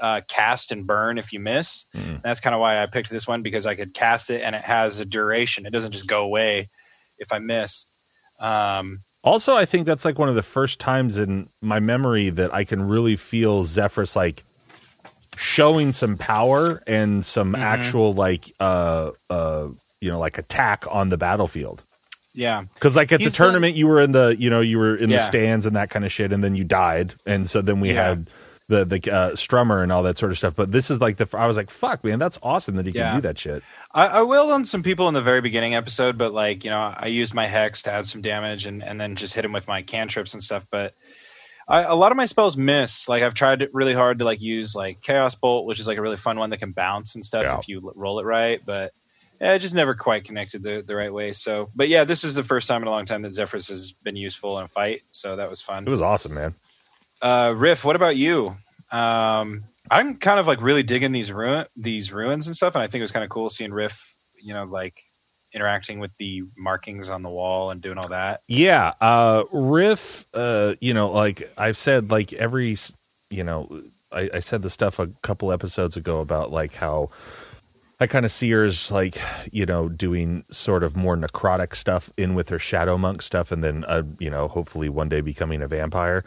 uh, 0.00 0.20
cast 0.28 0.72
and 0.72 0.86
burn 0.86 1.18
if 1.18 1.32
you 1.32 1.40
miss. 1.40 1.84
Mhm. 1.94 2.22
That's 2.22 2.40
kind 2.40 2.54
of 2.54 2.60
why 2.60 2.82
I 2.82 2.86
picked 2.86 3.10
this 3.10 3.26
one 3.26 3.42
because 3.42 3.66
I 3.66 3.74
could 3.74 3.92
cast 3.94 4.30
it 4.30 4.42
and 4.42 4.54
it 4.56 4.62
has 4.62 4.98
a 5.00 5.04
duration. 5.04 5.66
It 5.66 5.70
doesn't 5.70 5.92
just 5.92 6.08
go 6.08 6.22
away 6.22 6.68
if 7.18 7.32
I 7.32 7.38
miss. 7.38 7.86
Um, 8.38 9.02
Also, 9.22 9.54
I 9.54 9.66
think 9.66 9.84
that's 9.86 10.04
like 10.06 10.18
one 10.18 10.30
of 10.30 10.34
the 10.34 10.42
first 10.42 10.80
times 10.80 11.18
in 11.18 11.48
my 11.60 11.78
memory 11.80 12.30
that 12.30 12.54
I 12.54 12.64
can 12.64 12.82
really 12.88 13.16
feel 13.16 13.64
Zephyrus 13.66 14.16
like 14.16 14.42
showing 15.36 15.92
some 15.92 16.16
power 16.16 16.82
and 16.86 17.24
some 17.24 17.52
Mhm. 17.54 17.58
actual 17.60 18.14
like 18.14 18.52
uh 18.60 19.10
uh 19.28 19.68
you 20.00 20.10
know 20.10 20.18
like 20.18 20.38
attack 20.38 20.84
on 20.90 21.08
the 21.10 21.16
battlefield. 21.18 21.82
yeah, 22.32 22.62
Because 22.74 22.94
like 22.96 23.10
at 23.12 23.20
He's 23.20 23.32
the 23.32 23.36
tournament, 23.36 23.74
you 23.76 23.86
were 23.88 24.00
in 24.00 24.12
the 24.12 24.36
you 24.38 24.48
know 24.50 24.60
you 24.60 24.78
were 24.78 24.96
in 24.96 25.10
the 25.10 25.18
stands 25.18 25.66
and 25.66 25.76
that 25.76 25.90
kind 25.90 26.04
of 26.04 26.12
shit, 26.12 26.32
and 26.32 26.42
then 26.42 26.54
you 26.54 26.64
died, 26.64 27.14
and 27.26 27.48
so 27.50 27.60
then 27.60 27.80
we 27.80 27.88
Yeah. 27.92 28.08
had 28.08 28.30
the 28.70 28.84
the 28.86 28.96
uh, 29.12 29.30
strummer 29.32 29.82
and 29.82 29.92
all 29.92 30.04
that 30.04 30.16
sort 30.16 30.32
of 30.32 30.38
stuff. 30.38 30.54
But 30.56 30.72
this 30.72 30.90
is 30.90 31.00
like 31.00 31.18
the 31.18 31.28
I 31.36 31.46
was 31.46 31.56
like, 31.56 31.68
fuck, 31.70 32.02
man, 32.02 32.18
that's 32.18 32.38
awesome 32.42 32.76
that 32.76 32.86
he 32.86 32.92
can 32.92 33.16
do 33.16 33.20
that 33.22 33.36
shit. 33.38 33.62
I, 33.92 34.06
I 34.06 34.22
will 34.22 34.50
on 34.52 34.64
some 34.64 34.82
people 34.82 35.08
in 35.08 35.14
the 35.14 35.20
very 35.20 35.40
beginning 35.40 35.74
episode, 35.74 36.16
but 36.16 36.32
like 36.32 36.64
you 36.64 36.70
know, 36.70 36.80
I 36.96 37.08
used 37.08 37.34
my 37.34 37.46
hex 37.46 37.82
to 37.82 37.92
add 37.92 38.06
some 38.06 38.22
damage 38.22 38.64
and 38.66 38.82
and 38.82 38.98
then 38.98 39.16
just 39.16 39.34
hit 39.34 39.44
him 39.44 39.52
with 39.52 39.68
my 39.68 39.82
cantrips 39.82 40.32
and 40.32 40.42
stuff. 40.42 40.64
But 40.70 40.94
I, 41.68 41.82
a 41.82 41.94
lot 41.94 42.12
of 42.12 42.16
my 42.16 42.26
spells 42.26 42.56
miss. 42.56 43.08
Like 43.08 43.22
I've 43.22 43.34
tried 43.34 43.68
really 43.72 43.94
hard 43.94 44.20
to 44.20 44.24
like 44.24 44.40
use 44.40 44.74
like 44.74 45.00
Chaos 45.02 45.34
Bolt, 45.34 45.66
which 45.66 45.80
is 45.80 45.86
like 45.86 45.98
a 45.98 46.02
really 46.02 46.16
fun 46.16 46.38
one 46.38 46.50
that 46.50 46.58
can 46.58 46.72
bounce 46.72 47.16
and 47.16 47.24
stuff 47.24 47.44
Yeah. 47.44 47.58
if 47.58 47.68
you 47.68 47.92
roll 47.94 48.18
it 48.20 48.24
right. 48.24 48.60
But 48.64 48.92
yeah, 49.40 49.54
it 49.54 49.60
just 49.60 49.74
never 49.74 49.94
quite 49.94 50.24
connected 50.24 50.62
the, 50.62 50.82
the 50.86 50.94
right 50.94 51.12
way. 51.12 51.32
So, 51.32 51.70
but 51.74 51.88
yeah, 51.88 52.04
this 52.04 52.24
is 52.24 52.34
the 52.34 52.42
first 52.42 52.68
time 52.68 52.82
in 52.82 52.88
a 52.88 52.90
long 52.90 53.06
time 53.06 53.22
that 53.22 53.32
Zephyrus 53.32 53.68
has 53.68 53.92
been 53.92 54.16
useful 54.16 54.58
in 54.58 54.64
a 54.64 54.68
fight. 54.68 55.02
So 55.12 55.36
that 55.36 55.48
was 55.48 55.60
fun. 55.62 55.86
It 55.86 55.90
was 55.90 56.02
awesome, 56.02 56.34
man. 56.34 56.54
Uh, 57.22 57.54
Riff, 57.56 57.84
what 57.84 57.96
about 57.96 58.16
you? 58.16 58.56
Um, 58.90 59.64
I'm 59.90 60.16
kind 60.16 60.40
of 60.40 60.46
like 60.46 60.60
really 60.62 60.82
digging 60.82 61.12
these 61.12 61.32
ruin 61.32 61.66
these 61.76 62.12
ruins 62.12 62.46
and 62.46 62.56
stuff, 62.56 62.74
and 62.74 62.82
I 62.82 62.86
think 62.86 63.00
it 63.00 63.04
was 63.04 63.12
kind 63.12 63.24
of 63.24 63.30
cool 63.30 63.50
seeing 63.50 63.72
Riff, 63.72 64.14
you 64.42 64.54
know, 64.54 64.64
like 64.64 65.02
interacting 65.52 65.98
with 65.98 66.16
the 66.18 66.44
markings 66.56 67.08
on 67.08 67.22
the 67.22 67.28
wall 67.28 67.70
and 67.70 67.80
doing 67.80 67.98
all 67.98 68.08
that. 68.08 68.40
Yeah, 68.46 68.92
uh 69.00 69.44
Riff, 69.52 70.24
uh, 70.32 70.74
you 70.80 70.94
know, 70.94 71.10
like 71.10 71.42
I've 71.58 71.76
said, 71.76 72.10
like 72.10 72.32
every, 72.32 72.76
you 73.30 73.44
know, 73.44 73.82
I, 74.12 74.30
I 74.34 74.40
said 74.40 74.62
the 74.62 74.70
stuff 74.70 74.98
a 74.98 75.08
couple 75.22 75.52
episodes 75.52 75.96
ago 75.96 76.20
about 76.20 76.52
like 76.52 76.74
how 76.74 77.10
I 77.98 78.06
kind 78.06 78.24
of 78.24 78.32
see 78.32 78.50
her 78.52 78.64
as 78.64 78.90
like, 78.90 79.20
you 79.52 79.66
know, 79.66 79.88
doing 79.88 80.44
sort 80.50 80.84
of 80.84 80.96
more 80.96 81.16
necrotic 81.16 81.74
stuff 81.74 82.12
in 82.16 82.34
with 82.34 82.48
her 82.48 82.58
shadow 82.58 82.96
monk 82.96 83.20
stuff, 83.22 83.50
and 83.52 83.62
then, 83.62 83.84
uh, 83.84 84.04
you 84.18 84.30
know, 84.30 84.48
hopefully 84.48 84.88
one 84.88 85.08
day 85.08 85.20
becoming 85.20 85.62
a 85.62 85.68
vampire. 85.68 86.24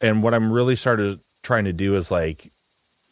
And 0.00 0.22
what 0.22 0.34
I'm 0.34 0.52
really 0.52 0.76
started 0.76 1.20
trying 1.42 1.64
to 1.64 1.72
do 1.72 1.96
is 1.96 2.10
like, 2.10 2.52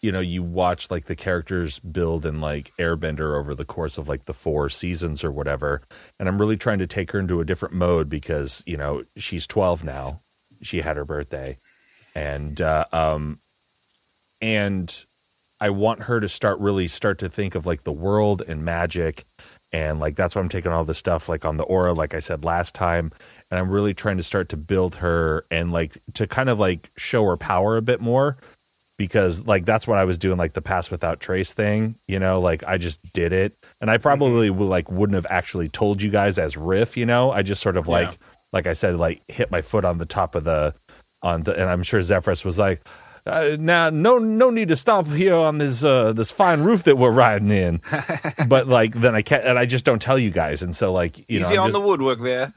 you 0.03 0.13
know, 0.13 0.21
you 0.21 0.43
watch 0.43 0.91
like 0.91 1.07
the 1.07 1.17
characters 1.17 1.79
build 1.81 2.27
in 2.27 2.41
like 2.41 2.73
Airbender 2.79 3.39
over 3.39 3.55
the 3.55 3.65
course 3.65 3.99
of 3.99 4.09
like 4.09 4.27
the 4.27 4.35
four 4.35 4.69
seasons 4.69 5.25
or 5.25 5.33
whatever. 5.33 5.83
And 6.19 6.29
I'm 6.29 6.39
really 6.39 6.57
trying 6.57 6.79
to 6.79 6.87
take 6.87 7.11
her 7.13 7.19
into 7.19 7.41
a 7.41 7.45
different 7.45 7.75
mode 7.75 8.09
because, 8.09 8.63
you 8.67 8.77
know, 8.77 9.05
she's 9.17 9.47
12 9.47 9.85
now. 9.85 10.21
She 10.63 10.81
had 10.81 10.97
her 10.97 11.05
birthday. 11.05 11.59
And, 12.15 12.61
uh, 12.61 12.85
um, 12.93 13.41
and 14.41 14.95
I 15.61 15.71
want 15.71 16.03
her 16.03 16.21
to 16.21 16.29
start 16.29 16.59
really 16.61 16.89
start 16.89 17.19
to 17.21 17.29
think 17.29 17.55
of 17.55 17.65
like 17.67 17.85
the 17.85 17.93
world 17.93 18.43
and 18.47 18.65
magic. 18.65 19.25
And 19.73 20.01
like, 20.01 20.17
that's 20.17 20.35
why 20.35 20.41
I'm 20.41 20.49
taking 20.49 20.73
all 20.73 20.85
this 20.85 20.99
stuff 20.99 21.29
like 21.29 21.45
on 21.45 21.57
the 21.57 21.65
aura, 21.65 21.93
like 21.93 22.15
I 22.15 22.21
said 22.21 22.45
last 22.45 22.75
time. 22.75 23.13
And 23.51 23.59
I'm 23.61 23.71
really 23.71 23.95
trying 23.95 24.17
to 24.17 24.23
start 24.23 24.51
to 24.51 24.57
build 24.57 24.97
her 24.97 25.45
and 25.51 25.73
like 25.73 25.99
to 26.15 26.27
kind 26.27 26.49
of 26.49 26.59
like 26.59 26.91
show 26.97 27.25
her 27.27 27.37
power 27.37 27.77
a 27.77 27.83
bit 27.83 28.01
more 28.01 28.37
because 28.97 29.45
like 29.45 29.65
that's 29.67 29.87
what 29.87 29.99
I 29.99 30.05
was 30.05 30.19
doing 30.19 30.39
like 30.39 30.55
the 30.55 30.63
pass 30.63 30.91
without 30.91 31.21
trace 31.21 31.53
thing, 31.53 31.97
you 32.07 32.19
know, 32.19 32.41
like 32.41 32.65
I 32.65 32.79
just 32.79 33.01
did 33.13 33.33
it 33.33 33.57
and 33.81 33.91
I 33.91 33.97
mm-hmm. 33.97 34.03
probably 34.03 34.51
would 34.51 34.69
like 34.69 34.91
wouldn't 34.91 35.15
have 35.15 35.27
actually 35.29 35.69
told 35.69 36.01
you 36.01 36.11
guys 36.11 36.39
as 36.39 36.57
riff, 36.57 36.97
you 36.97 37.07
know. 37.07 37.31
I 37.31 37.43
just 37.43 37.63
sort 37.63 37.77
of 37.77 37.89
like 37.89 38.09
Yeah. 38.09 38.17
like 38.53 38.67
I 38.67 38.73
said 38.73 38.97
like 38.97 39.21
hit 39.29 39.51
my 39.51 39.63
foot 39.63 39.85
on 39.85 39.99
the 39.99 40.07
top 40.07 40.35
of 40.35 40.45
the 40.45 40.75
on 41.23 41.43
the 41.43 41.53
and 41.53 41.69
I'm 41.69 41.83
sure 41.83 42.01
Zephyrus 42.01 42.45
was 42.45 42.59
like 42.59 42.83
uh, 43.27 43.57
now 43.59 43.91
no 43.91 44.19
no 44.19 44.51
need 44.51 44.69
to 44.69 44.77
stop 44.77 45.07
here 45.09 45.35
on 45.35 45.59
this 45.59 45.83
uh 45.85 46.13
this 46.13 46.31
fine 46.31 46.63
roof 46.63 46.85
that 46.85 46.97
we're 46.97 47.11
riding 47.11 47.51
in. 47.51 47.81
but 48.49 48.69
like 48.69 48.95
then 48.95 49.15
I 49.15 49.23
can't 49.23 49.45
and 49.45 49.59
I 49.59 49.67
just 49.67 49.85
don't 49.85 50.01
tell 50.01 50.19
you 50.19 50.31
guys, 50.31 50.63
and 50.63 50.75
so 50.77 50.93
like 50.93 51.19
you 51.29 51.41
Easy 51.41 51.55
know 51.55 51.63
on 51.63 51.69
just- 51.69 51.73
the 51.75 51.81
woodwork 51.81 52.23
there. 52.23 52.53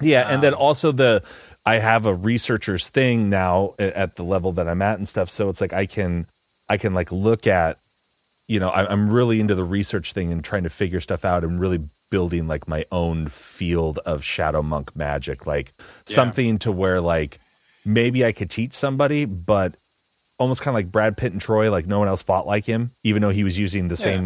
yeah, 0.00 0.28
and 0.28 0.42
then 0.42 0.54
Um, 0.54 0.60
also 0.60 0.92
the 0.92 1.22
I 1.66 1.78
have 1.78 2.06
a 2.06 2.14
researcher's 2.14 2.88
thing 2.88 3.28
now 3.28 3.74
at 3.78 4.16
the 4.16 4.22
level 4.22 4.52
that 4.52 4.68
I'm 4.68 4.80
at 4.80 4.98
and 4.98 5.08
stuff. 5.08 5.28
So 5.28 5.48
it's 5.50 5.60
like 5.60 5.72
I 5.72 5.86
can 5.86 6.26
I 6.68 6.76
can 6.78 6.94
like 6.94 7.10
look 7.12 7.46
at, 7.46 7.78
you 8.46 8.60
know, 8.60 8.68
I, 8.70 8.90
I'm 8.90 9.10
really 9.10 9.40
into 9.40 9.54
the 9.54 9.64
research 9.64 10.12
thing 10.12 10.32
and 10.32 10.42
trying 10.44 10.62
to 10.62 10.70
figure 10.70 11.00
stuff 11.00 11.24
out 11.24 11.44
and 11.44 11.60
really 11.60 11.80
building 12.10 12.46
like 12.48 12.66
my 12.68 12.86
own 12.90 13.28
field 13.28 13.98
of 14.06 14.24
shadow 14.24 14.62
monk 14.62 14.96
magic, 14.96 15.46
like 15.46 15.72
Yeah. 16.06 16.14
something 16.14 16.58
to 16.60 16.72
where 16.72 17.00
like 17.02 17.38
maybe 17.84 18.24
I 18.24 18.32
could 18.32 18.48
teach 18.50 18.72
somebody, 18.72 19.24
but 19.26 19.74
almost 20.38 20.60
kind 20.62 20.70
of 20.72 20.74
like 20.76 20.90
Brad 20.92 21.16
Pitt 21.16 21.32
and 21.32 21.40
Troy, 21.40 21.70
like 21.70 21.86
no 21.86 21.98
one 21.98 22.08
else 22.08 22.22
fought 22.22 22.46
like 22.46 22.64
him, 22.64 22.90
even 23.04 23.22
though 23.22 23.30
he 23.30 23.44
was 23.44 23.58
using 23.58 23.88
the 23.88 23.94
Yeah. 23.96 24.04
same 24.04 24.24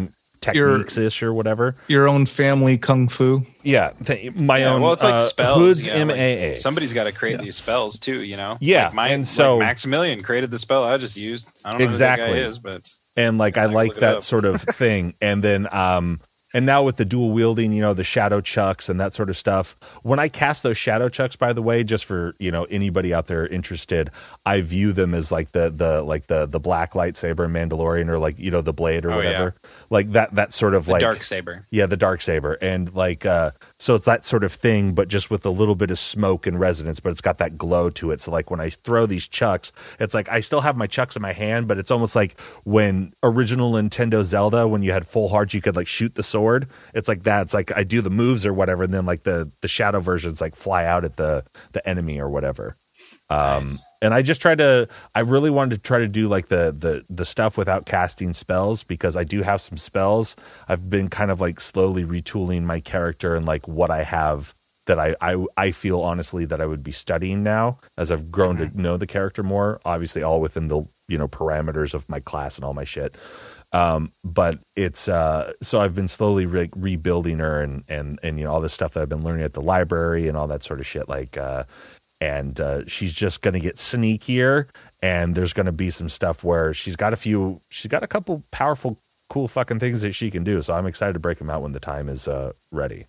You're- 0.53 0.71
techniques 0.73 0.97
ish 0.97 1.23
or 1.23 1.33
whatever. 1.33 1.75
Your 1.87 2.07
own 2.07 2.25
family 2.25 2.77
kung 2.77 3.07
fu. 3.07 3.45
Yeah, 3.63 3.91
th- 4.05 4.33
my 4.35 4.57
Yeah, 4.59 4.73
own. 4.73 4.81
well, 4.81 4.91
it's 4.93 5.01
like 5.03 5.13
uh, 5.13 5.21
spells. 5.21 5.57
Hoods 5.59 5.87
you 5.87 5.93
know, 5.93 5.99
like, 6.05 6.17
MAA. 6.17 6.55
somebody's 6.57 6.91
got 6.93 7.05
to 7.05 7.11
create 7.13 7.39
these 7.39 7.55
spells 7.55 7.97
too. 7.97 8.21
You 8.23 8.35
know. 8.37 8.57
Yeah, 8.59 8.85
Like 8.87 8.93
my, 8.93 9.07
and 9.09 9.23
like 9.23 9.27
so- 9.27 9.59
Maximilian 9.59 10.21
created 10.21 10.51
the 10.51 10.59
spell 10.59 10.83
I 10.83 10.97
just 10.97 11.15
used. 11.15 11.47
I 11.63 11.71
don't 11.71 11.79
know 11.79 11.85
Exactly. 11.87 12.27
who 12.27 12.33
that 12.33 12.41
guy 12.41 12.47
is, 12.49 12.59
but 12.59 12.89
and 13.15 13.37
like 13.37 13.57
I 13.57 13.63
I 13.63 13.65
like 13.67 13.95
that 13.95 14.21
sort 14.23 14.43
of 14.45 14.61
thing. 14.61 15.13
And 15.21 15.41
then 15.43 15.67
um 15.71 16.19
and 16.53 16.65
now 16.65 16.83
with 16.83 16.97
the 16.97 17.05
dual 17.05 17.31
wielding, 17.31 17.71
you 17.73 17.81
know, 17.81 17.93
the 17.93 18.03
shadow 18.03 18.41
chucks 18.41 18.89
and 18.89 18.99
that 18.99 19.13
sort 19.13 19.29
of 19.29 19.37
stuff. 19.37 19.75
When 20.03 20.19
I 20.19 20.27
cast 20.29 20.63
those 20.63 20.77
shadow 20.77 21.09
chucks, 21.09 21.35
by 21.35 21.53
the 21.53 21.61
way, 21.61 21.83
just 21.83 22.05
for 22.05 22.35
you 22.39 22.51
know 22.51 22.65
anybody 22.65 23.13
out 23.13 23.27
there 23.27 23.47
interested, 23.47 24.11
I 24.45 24.61
view 24.61 24.93
them 24.93 25.13
as 25.13 25.31
like 25.31 25.51
the 25.51 25.69
the 25.69 26.03
like 26.03 26.27
the 26.27 26.45
the 26.45 26.59
black 26.59 26.93
lightsaber 26.93 27.45
in 27.45 27.51
Mandalorian 27.53 28.07
or 28.09 28.19
like 28.19 28.37
you 28.39 28.51
know 28.51 28.61
the 28.61 28.73
blade 28.73 29.05
or 29.05 29.11
Oh, 29.11 29.19
yeah. 29.19 29.25
whatever, 29.29 29.55
like 29.89 30.11
that 30.13 30.35
that 30.35 30.53
sort 30.53 30.73
of 30.75 30.85
the 30.85 30.91
like 30.93 31.01
dark 31.01 31.23
saber. 31.23 31.65
yeah, 31.71 31.85
the 31.85 31.97
dark 31.97 32.21
saber, 32.21 32.57
and 32.61 32.93
like 32.93 33.25
uh, 33.25 33.51
so 33.79 33.95
it's 33.95 34.05
that 34.05 34.25
sort 34.25 34.43
of 34.43 34.51
thing, 34.53 34.93
but 34.93 35.07
just 35.07 35.29
with 35.31 35.45
a 35.45 35.49
little 35.49 35.75
bit 35.75 35.89
of 35.91 35.97
smoke 35.99 36.45
and 36.47 36.59
resonance, 36.59 36.99
but 36.99 37.09
it's 37.11 37.21
got 37.21 37.39
that 37.39 37.57
glow 37.57 37.89
to 37.91 38.11
it. 38.11 38.21
So 38.21 38.31
like 38.31 38.51
when 38.51 38.59
I 38.59 38.69
throw 38.69 39.05
these 39.05 39.27
chucks, 39.27 39.71
it's 39.99 40.13
like 40.13 40.29
I 40.29 40.39
still 40.41 40.61
have 40.61 40.77
my 40.77 40.87
chucks 40.87 41.15
in 41.15 41.21
my 41.21 41.33
hand, 41.33 41.67
but 41.67 41.77
it's 41.79 41.91
almost 41.91 42.15
like 42.15 42.39
when 42.63 43.11
original 43.23 43.71
Nintendo 43.73 44.23
Zelda, 44.23 44.67
when 44.67 44.83
you 44.83 44.91
had 44.91 45.07
full 45.07 45.29
hearts, 45.29 45.53
you 45.53 45.61
could 45.61 45.75
like 45.75 45.87
shoot 45.87 46.13
the 46.15 46.21
sword. 46.23 46.42
It's 46.93 47.07
like 47.07 47.23
that. 47.23 47.43
It's 47.43 47.53
like 47.53 47.71
I 47.75 47.83
do 47.83 48.01
the 48.01 48.09
moves 48.09 48.45
or 48.45 48.53
whatever, 48.53 48.83
and 48.83 48.93
then 48.93 49.05
like 49.05 49.23
the 49.23 49.51
the 49.61 49.67
shadow 49.67 49.99
versions 49.99 50.41
like 50.41 50.55
fly 50.55 50.85
out 50.85 51.05
at 51.05 51.15
the 51.17 51.43
the 51.73 51.87
enemy 51.87 52.19
or 52.19 52.29
whatever. 52.29 52.75
Um, 53.29 53.65
Nice. 53.65 53.87
and 54.01 54.13
I 54.13 54.21
just 54.21 54.41
try 54.41 54.55
to, 54.55 54.87
I 55.15 55.21
really 55.21 55.49
wanted 55.49 55.75
to 55.75 55.81
try 55.81 55.99
to 55.99 56.07
do 56.07 56.27
like 56.27 56.49
the, 56.49 56.75
the, 56.77 57.03
the 57.09 57.25
stuff 57.25 57.57
without 57.57 57.85
casting 57.85 58.33
spells 58.33 58.83
because 58.83 59.17
I 59.17 59.23
do 59.23 59.41
have 59.41 59.59
some 59.61 59.77
spells. 59.77 60.35
I've 60.67 60.89
been 60.89 61.09
kind 61.09 61.31
of 61.31 61.41
like 61.41 61.59
slowly 61.59 62.03
retooling 62.05 62.63
my 62.63 62.79
character 62.79 63.35
and 63.35 63.45
like 63.45 63.67
what 63.67 63.91
I 63.91 64.03
have 64.03 64.53
that 64.85 64.99
I, 64.99 65.15
I, 65.21 65.45
I 65.55 65.71
feel 65.71 66.01
honestly 66.01 66.45
that 66.45 66.59
I 66.59 66.65
would 66.65 66.83
be 66.83 66.91
studying 66.91 67.43
now 67.43 67.79
as 67.97 68.11
I've 68.11 68.31
grown 68.31 68.57
to 68.57 68.81
know 68.81 68.97
the 68.97 69.07
character 69.07 69.43
more, 69.43 69.79
obviously 69.85 70.23
all 70.23 70.41
within 70.41 70.67
the, 70.67 70.83
you 71.07 71.17
know, 71.17 71.27
parameters 71.27 71.93
of 71.93 72.07
my 72.09 72.19
class 72.19 72.57
and 72.57 72.65
all 72.65 72.73
my 72.73 72.83
shit. 72.83 73.15
Um, 73.71 74.11
but 74.23 74.59
it's, 74.75 75.07
uh, 75.07 75.53
so 75.61 75.81
I've 75.81 75.95
been 75.95 76.07
slowly 76.07 76.45
re- 76.45 76.69
rebuilding 76.75 77.39
her 77.39 77.61
and, 77.61 77.83
and, 77.87 78.19
and, 78.21 78.37
you 78.37 78.45
know, 78.45 78.51
all 78.51 78.61
this 78.61 78.73
stuff 78.73 78.93
that 78.93 79.01
I've 79.01 79.09
been 79.09 79.23
learning 79.23 79.43
at 79.43 79.53
the 79.53 79.61
library 79.61 80.27
and 80.27 80.37
all 80.37 80.47
that 80.47 80.63
sort 80.63 80.79
of 80.79 80.85
shit. 80.85 81.09
Like, 81.09 81.37
uh, 81.37 81.63
and 82.23 82.59
uh, 82.61 82.85
she's 82.87 83.11
just 83.11 83.41
going 83.41 83.53
to 83.53 83.59
get 83.59 83.75
sneakier 83.75 84.67
and 85.01 85.35
there's 85.35 85.51
going 85.51 85.65
to 85.65 85.73
be 85.73 85.89
some 85.89 86.07
stuff 86.07 86.43
where 86.43 86.73
she's 86.73 86.95
got 86.95 87.11
a 87.11 87.17
few 87.17 87.59
she's 87.69 87.89
got 87.89 88.01
a 88.01 88.07
couple 88.07 88.41
powerful 88.51 88.97
cool 89.29 89.47
fucking 89.47 89.79
things 89.79 90.01
that 90.01 90.13
she 90.13 90.31
can 90.31 90.43
do 90.43 90.61
so 90.61 90.73
i'm 90.73 90.85
excited 90.85 91.13
to 91.13 91.19
break 91.19 91.37
them 91.37 91.49
out 91.49 91.61
when 91.61 91.73
the 91.73 91.79
time 91.79 92.07
is 92.07 92.27
uh, 92.27 92.53
ready 92.71 93.05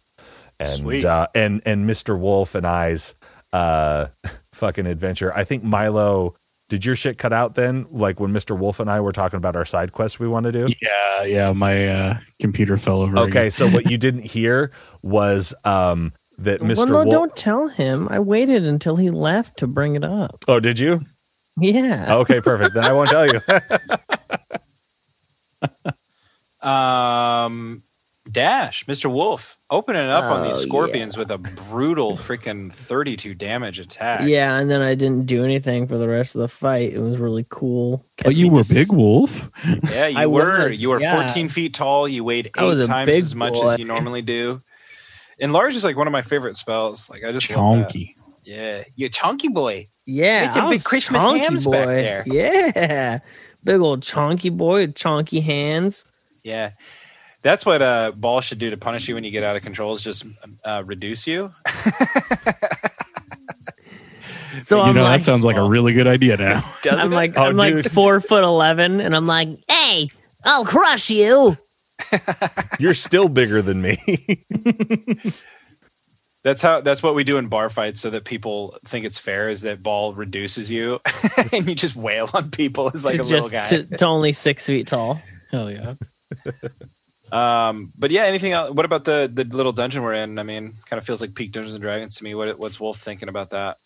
and 0.61 0.79
Sweet. 0.81 1.05
uh, 1.05 1.27
and 1.35 1.63
and 1.67 1.89
mr 1.89 2.19
wolf 2.19 2.55
and 2.55 2.67
i's 2.67 3.15
uh 3.53 4.07
fucking 4.53 4.87
adventure 4.87 5.33
i 5.37 5.45
think 5.45 5.63
milo 5.65 6.35
did 6.69 6.85
your 6.85 6.97
shit 6.97 7.19
cut 7.19 7.33
out 7.33 7.55
then 7.55 7.87
like 7.91 8.21
when 8.21 8.33
mr 8.33 8.57
wolf 8.59 8.81
and 8.81 8.91
i 8.91 9.01
were 9.01 9.13
talking 9.13 9.37
about 9.37 9.57
our 9.57 9.65
side 9.65 9.93
quests 9.93 10.19
we 10.19 10.27
want 10.29 10.45
to 10.45 10.53
do 10.53 10.67
Yeah, 10.81 11.25
yeah. 11.25 11.53
My 11.53 11.89
uh, 11.89 12.19
computer 12.41 12.77
fell 12.77 13.03
over. 13.03 13.19
okay 13.21 13.51
so 13.51 13.69
what 13.69 13.91
you 13.91 13.99
didn't 14.07 14.23
hear 14.23 14.71
was 15.03 15.55
um 15.65 16.13
that 16.39 16.61
mr 16.61 16.77
Well, 16.79 16.87
no, 16.87 16.95
wolf 16.99 17.11
don't 17.11 17.37
tell 17.37 17.69
him. 17.69 18.09
I 18.11 18.19
waited 18.19 18.65
until 18.65 18.97
he 18.97 19.11
left 19.11 19.59
to 19.59 19.67
bring 19.69 19.95
it 19.95 20.05
up. 20.05 20.45
oh 20.49 20.59
did 20.61 20.79
you 20.79 21.01
Yeah. 21.61 22.17
okay 22.17 22.41
perfect 22.41 22.75
then 22.75 22.85
i 22.85 22.93
won't 22.93 23.11
tell 23.11 23.27
you 23.27 23.41
Um, 26.61 27.83
Dash, 28.35 28.85
Mr. 28.87 29.11
Wolf, 29.11 29.57
opening 29.71 30.03
up 30.09 30.25
on 30.25 30.43
these 30.47 30.57
Oh, 30.59 30.61
scorpions 30.61 31.17
with 31.17 31.31
a 31.31 31.39
brutal 31.39 32.17
freaking 32.19 32.71
32 32.73 33.33
damage 33.35 33.79
attack. 33.79 34.29
Yeah, 34.29 34.57
and 34.59 34.71
then 34.71 34.83
I 34.83 34.95
didn't 34.95 35.27
do 35.27 35.45
anything 35.45 35.87
for 35.87 35.97
the 35.97 36.09
rest 36.09 36.35
of 36.35 36.41
the 36.43 36.49
fight. 36.49 36.93
It 36.93 36.99
was 36.99 37.17
really 37.19 37.47
cool. 37.49 38.05
Oh, 38.05 38.23
Kept 38.25 38.35
you 38.35 38.51
were 38.51 38.61
just- 38.61 38.75
big 38.75 38.93
wolf. 38.93 39.49
Yeah, 39.91 40.07
you 40.09 40.19
I 40.19 40.27
were. 40.27 40.65
was, 40.65 40.83
you 40.83 40.91
were 40.91 41.01
yeah. 41.01 41.23
14 41.25 41.49
feet 41.49 41.75
tall. 41.75 42.07
You 42.09 42.25
weighed 42.25 42.51
I 42.59 42.65
was 42.65 42.81
eight 42.81 42.87
times 42.89 43.11
as 43.11 43.35
much 43.35 43.55
boy. 43.55 43.71
as 43.73 43.79
you 43.79 43.85
normally 43.87 44.23
do. 44.23 44.61
Enlarge 45.39 45.75
is 45.77 45.85
like 45.85 45.97
one 45.97 46.07
of 46.07 46.13
my 46.13 46.23
favorite 46.23 46.57
spells. 46.57 47.09
Like 47.09 47.25
I 47.25 47.33
just 47.33 47.49
love 47.51 47.89
that. 47.93 48.07
Yeah, 48.45 48.85
you 48.97 49.09
chunky 49.09 49.49
boy. 49.49 49.89
Yeah, 50.07 50.47
Making 50.49 50.63
I 50.63 50.65
big 50.67 50.75
was 50.75 50.85
Christmas 50.85 51.23
chonky 51.23 51.39
hams 51.39 51.65
boy. 51.65 51.71
back 51.73 51.87
there. 51.87 52.25
Yeah, 52.27 53.19
big 53.65 53.81
old 53.81 54.03
chunky 54.03 54.51
boy, 54.51 54.83
with 54.83 54.95
chonky 54.95 55.43
hands. 55.43 56.05
Yeah. 56.43 56.73
That's 57.45 57.65
what 57.65 57.83
uh, 57.83 58.11
Ball 58.13 58.41
should 58.41 58.59
do 58.59 58.71
to 58.71 58.77
punish 58.79 59.07
you 59.07 59.15
when 59.15 59.23
you 59.23 59.31
get 59.31 59.45
out 59.45 59.55
of 59.55 59.63
control 59.63 59.95
is 59.95 60.03
just 60.03 60.25
uh, 60.65 60.83
reduce 60.85 61.27
you. 61.27 61.53
So 64.63 64.77
you 64.77 64.83
I'm 64.85 64.95
know 64.95 65.03
like, 65.03 65.21
that 65.21 65.25
sounds 65.25 65.45
like 65.45 65.57
a 65.57 65.69
really 65.69 65.93
good 65.95 66.07
idea 66.07 66.37
now. 66.37 66.65
Doesn't 66.83 66.99
I'm 67.01 67.11
like, 67.11 67.33
Oh, 67.37 67.43
I'm 67.43 67.57
like 67.57 67.91
four 67.91 68.21
foot 68.21 68.45
eleven, 68.45 69.01
and 69.01 69.15
I'm 69.15 69.27
like, 69.27 69.49
hey, 69.69 70.09
I'll 70.45 70.65
crush 70.65 71.11
you. 71.11 71.59
You're 72.79 72.95
still 72.95 73.29
bigger 73.29 73.63
than 73.63 73.83
me. 73.83 74.45
That's 76.45 76.63
how. 76.63 76.83
That's 76.83 77.03
what 77.03 77.15
we 77.15 77.25
do 77.25 77.37
in 77.39 77.49
bar 77.49 77.69
fights, 77.69 78.01
so 78.01 78.11
that 78.11 78.25
people 78.25 78.79
think 78.87 79.07
it's 79.07 79.19
fair. 79.19 79.49
Is 79.49 79.63
that 79.63 79.83
Ball 79.83 80.15
reduces 80.15 80.71
you, 80.71 81.01
and 81.53 81.69
you 81.69 81.75
just 81.75 81.97
wail 81.97 82.31
on 82.33 82.51
people 82.51 82.91
as 82.95 83.05
like 83.05 83.17
to 83.17 83.23
a 83.23 83.25
little 83.25 83.41
just 83.41 83.53
guy. 83.53 83.65
to, 83.65 83.85
to 83.97 84.07
only 84.07 84.33
six 84.33 84.67
feet 84.67 84.87
tall. 84.87 85.21
Hell 85.51 85.71
yeah. 85.71 85.95
Um, 87.33 87.93
but 87.99 88.11
yeah, 88.11 88.25
anything 88.25 88.53
else? 88.53 88.71
What 88.71 88.85
about 88.85 89.05
the 89.05 89.31
the 89.33 89.45
little 89.45 89.73
dungeon 89.73 90.03
we're 90.03 90.13
in? 90.15 90.39
I 90.39 90.43
mean, 90.43 90.75
kind 90.87 90.99
of 90.99 91.07
feels 91.07 91.21
like 91.21 91.35
peak 91.35 91.53
Dungeons 91.53 91.75
and 91.75 91.83
Dragons 91.83 92.17
to 92.17 92.25
me. 92.25 92.35
What 92.35 92.59
what's 92.59 92.79
Wolf 92.79 93.01
thinking 93.01 93.29
about 93.29 93.51
that? 93.51 93.79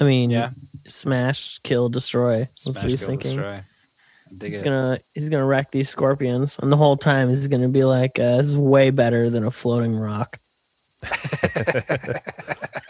I 0.00 0.04
mean, 0.04 0.30
Yeah. 0.30 0.50
smash, 0.88 1.58
kill, 1.62 1.88
destroy. 1.88 2.40
That's 2.40 2.62
Smash, 2.64 2.76
what 2.82 2.90
he's 2.90 3.00
kill, 3.00 3.08
thinking. 3.08 3.30
destroy. 3.36 3.62
Dig 4.36 4.50
He's 4.50 4.60
it. 4.62 4.64
gonna 4.64 4.98
he's 5.14 5.28
gonna 5.28 5.44
wreck 5.44 5.70
these 5.70 5.90
scorpions, 5.90 6.58
and 6.58 6.72
the 6.72 6.76
whole 6.76 6.96
time 6.96 7.28
he's 7.28 7.46
gonna 7.48 7.68
be 7.68 7.84
like, 7.84 8.18
uh, 8.18 8.38
"This 8.38 8.48
is 8.48 8.56
way 8.56 8.88
better 8.90 9.28
than 9.28 9.44
a 9.44 9.50
floating 9.50 9.94
rock." 9.94 10.38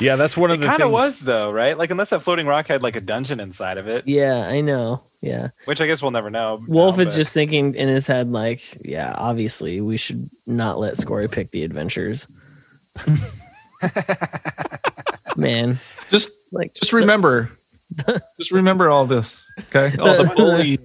yeah, 0.00 0.16
that's 0.16 0.36
one 0.36 0.50
of 0.50 0.58
the. 0.58 0.64
It 0.64 0.66
the 0.66 0.70
kind 0.70 0.82
of 0.82 0.86
things. 0.88 0.92
was 0.92 1.20
though, 1.20 1.50
right? 1.52 1.76
Like 1.78 1.90
unless 1.90 2.10
that 2.10 2.22
floating 2.22 2.46
rock 2.46 2.66
had 2.68 2.82
like 2.82 2.96
a 2.96 3.00
dungeon 3.00 3.40
inside 3.40 3.78
of 3.78 3.88
it, 3.88 4.06
Yeah, 4.08 4.36
I 4.46 4.60
know. 4.60 5.02
Yeah, 5.20 5.48
which 5.64 5.80
I 5.80 5.86
guess 5.86 6.00
we'll 6.00 6.12
never 6.12 6.30
know. 6.30 6.62
Wolf 6.68 6.96
now, 6.96 7.02
is 7.02 7.08
but- 7.08 7.14
just 7.16 7.32
thinking 7.32 7.74
in 7.74 7.88
his 7.88 8.06
head, 8.06 8.30
like, 8.30 8.62
"Yeah, 8.84 9.12
obviously 9.16 9.80
we 9.80 9.96
should 9.96 10.30
not 10.46 10.78
let 10.78 10.96
Scory 10.96 11.28
pick 11.28 11.50
the 11.50 11.64
adventures." 11.64 12.26
Man, 15.36 15.78
Just 16.10 16.30
like 16.50 16.74
just 16.74 16.92
remember, 16.92 17.50
just 18.38 18.50
remember 18.50 18.90
all 18.90 19.06
this. 19.06 19.46
Okay, 19.74 19.96
all 19.98 20.16
the 20.16 20.32
bully. 20.36 20.78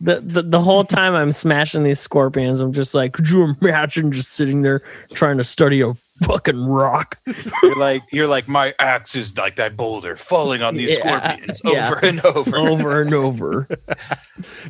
The, 0.00 0.20
the 0.20 0.42
the 0.42 0.60
whole 0.60 0.84
time 0.84 1.14
I'm 1.14 1.32
smashing 1.32 1.82
these 1.82 1.98
scorpions, 1.98 2.60
I'm 2.60 2.72
just 2.72 2.94
like, 2.94 3.12
could 3.14 3.28
you 3.28 3.54
imagine 3.60 4.12
just 4.12 4.32
sitting 4.32 4.62
there 4.62 4.82
trying 5.14 5.38
to 5.38 5.44
study 5.44 5.80
a 5.80 5.94
fucking 6.22 6.64
rock? 6.66 7.18
you're 7.62 7.76
like 7.76 8.02
you're 8.12 8.28
like 8.28 8.46
my 8.48 8.74
axe 8.78 9.16
is 9.16 9.36
like 9.36 9.56
that 9.56 9.76
boulder 9.76 10.16
falling 10.16 10.62
on 10.62 10.74
these 10.76 10.96
Yeah, 10.96 11.00
scorpions 11.36 11.60
yeah. 11.64 11.86
over 11.90 11.98
and 12.06 12.24
over. 12.24 12.56
over 12.68 13.02
and 13.02 13.14
over. 13.14 13.68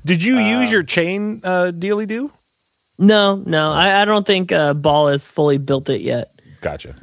Did 0.04 0.22
you 0.22 0.38
use 0.38 0.68
Um, 0.68 0.72
your 0.72 0.82
chain 0.82 1.40
uh, 1.44 1.72
dealy 1.72 2.06
do? 2.06 2.32
No, 2.98 3.36
no, 3.36 3.70
I, 3.70 4.02
I 4.02 4.04
don't 4.06 4.26
think 4.26 4.50
uh, 4.50 4.74
Ball 4.74 5.08
has 5.08 5.28
fully 5.28 5.58
built 5.58 5.88
it 5.90 6.00
yet. 6.00 6.32
Gotcha. 6.62 6.94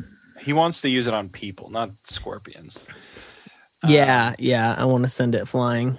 He 0.41 0.51
wants 0.51 0.81
to 0.81 0.89
use 0.89 1.07
it 1.07 1.13
on 1.13 1.29
people, 1.29 1.69
not 1.69 1.91
scorpions. 2.03 2.85
Um, 3.81 3.91
Yeah, 3.91 4.35
yeah, 4.37 4.75
I 4.77 4.85
want 4.85 5.03
to 5.03 5.07
send 5.07 5.35
it 5.35 5.47
flying. 5.47 5.97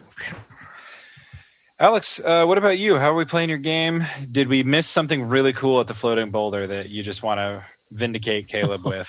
Alex, 1.79 2.21
uh, 2.25 2.45
what 2.47 2.57
about 2.59 2.79
you? 2.79 2.97
How 2.97 3.13
are 3.13 3.17
we 3.17 3.27
playing 3.27 3.51
your 3.51 3.59
game? 3.59 4.07
Did 4.31 4.49
we 4.49 4.63
miss 4.63 4.87
something 4.87 5.25
really 5.25 5.53
cool 5.53 5.81
at 5.81 5.87
the 5.89 5.95
floating 5.95 6.31
boulder 6.31 6.67
that 6.69 6.89
you 6.89 7.03
just 7.03 7.23
want 7.23 7.39
to 7.39 7.65
vindicate 7.91 8.49
Caleb 8.49 8.85
with? 8.87 9.09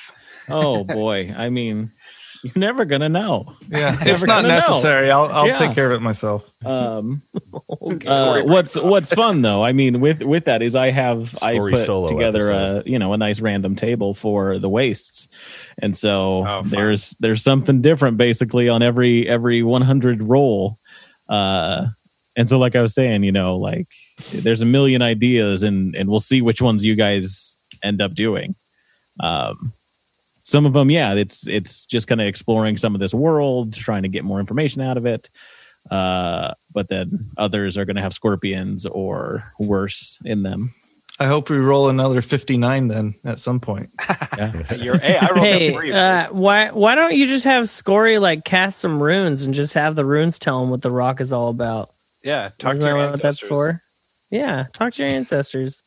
oh 0.50 0.84
boy 0.86 1.34
i 1.36 1.50
mean 1.50 1.92
You're 2.44 2.54
never 2.56 2.86
gonna 2.86 3.10
know. 3.10 3.54
Yeah, 3.70 3.92
Never 3.92 4.10
it's 4.12 4.26
not 4.26 4.44
gonna 4.44 4.48
know. 4.50 4.56
necessary. 4.60 5.12
I'll 5.12 5.26
I'll 5.32 5.48
Yeah. 5.48 5.58
take 5.58 5.74
care 5.74 5.92
of 5.92 5.98
it 6.00 6.04
myself. 6.04 6.50
Um, 6.64 7.22
uh, 8.06 8.44
what's 8.44 8.76
what's 8.78 9.12
fun 9.12 9.42
though? 9.42 9.64
I 9.64 9.72
mean, 9.74 10.00
with 10.02 10.22
with 10.22 10.46
that 10.46 10.62
is 10.62 10.76
I 10.76 10.92
have 10.92 11.36
I 11.42 11.58
put 11.58 11.86
solo 11.86 12.08
together 12.08 12.52
episode. 12.52 12.88
a 12.88 12.90
you 12.90 13.00
know 13.00 13.14
a 13.14 13.18
nice 13.18 13.40
random 13.42 13.76
table 13.76 14.14
for 14.14 14.60
the 14.60 14.70
wastes, 14.70 15.28
and 15.80 15.98
so 15.98 16.46
Oh, 16.48 16.62
there's 16.64 17.12
there's 17.20 17.44
something 17.44 17.82
different 17.82 18.18
basically 18.18 18.70
on 18.70 18.84
every 18.84 19.28
every 19.28 19.64
100 19.64 20.22
roll. 20.24 20.78
Uh, 21.28 21.88
and 22.38 22.48
so 22.48 22.58
like 22.60 22.76
I 22.76 22.82
was 22.82 22.94
saying, 22.94 23.24
you 23.24 23.34
know, 23.34 23.58
like 23.58 23.88
there's 24.32 24.62
a 24.62 24.66
million 24.66 25.02
ideas, 25.02 25.64
and 25.64 25.96
and 25.96 26.08
we'll 26.08 26.22
see 26.22 26.42
which 26.42 26.62
ones 26.62 26.86
you 26.86 26.96
guys 26.96 27.58
end 27.84 28.02
up 28.02 28.14
doing. 28.14 28.56
Um, 29.20 29.74
some 30.44 30.66
of 30.66 30.72
them, 30.74 30.90
yeah, 30.90 31.16
it's 31.16 31.48
it's 31.48 31.86
just 31.88 32.08
kind 32.08 32.22
of 32.22 32.28
exploring 32.28 32.78
some 32.78 32.96
of 32.96 33.02
this 33.02 33.14
world, 33.14 33.74
trying 33.74 34.04
to 34.04 34.10
get 34.10 34.24
more 34.24 34.40
information 34.40 34.82
out 34.82 34.96
of 34.98 35.06
it. 35.06 35.30
Uh, 35.92 36.54
but 36.74 36.90
then 36.90 37.32
others 37.38 37.78
are 37.78 37.86
going 37.86 37.96
to 37.96 38.02
have 38.02 38.14
scorpions 38.14 38.86
or 38.86 39.52
worse 39.60 40.20
in 40.24 40.44
them. 40.44 40.74
I 41.20 41.26
hope 41.26 41.50
we 41.50 41.58
roll 41.58 41.90
another 41.90 42.22
59 42.22 42.88
then 42.90 43.16
at 43.26 43.40
some 43.40 43.60
point. 43.60 43.90
You're, 44.76 45.00
hey, 45.00 45.18
I 45.18 45.32
rolled 45.32 45.40
Hey, 45.40 45.70
a 45.70 45.74
three. 45.74 45.92
uh, 45.92 46.32
why 46.32 46.70
why 46.72 46.96
don't 46.96 47.16
you 47.16 47.26
just 47.28 47.46
have 47.46 47.70
Scory 47.70 48.20
like 48.20 48.46
cast 48.46 48.80
some 48.80 49.02
runes 49.02 49.46
and 49.46 49.56
just 49.56 49.74
have 49.74 49.96
the 49.96 50.06
runes 50.06 50.40
tell 50.40 50.62
him 50.64 50.70
what 50.70 50.82
the 50.84 50.92
rock 50.92 51.20
is 51.22 51.34
all 51.34 51.50
about? 51.50 51.92
Yeah, 52.28 52.50
talk 52.60 52.74
Isn't 52.74 52.84
to 52.86 52.90
your 52.92 53.00
that 53.00 53.06
what 53.06 53.12
that's 53.14 53.26
ancestors. 53.42 53.48
for? 53.50 53.82
Yeah, 54.30 54.66
talk 54.74 54.94
to 54.94 55.04
your 55.04 55.12
ancestors. 55.12 55.82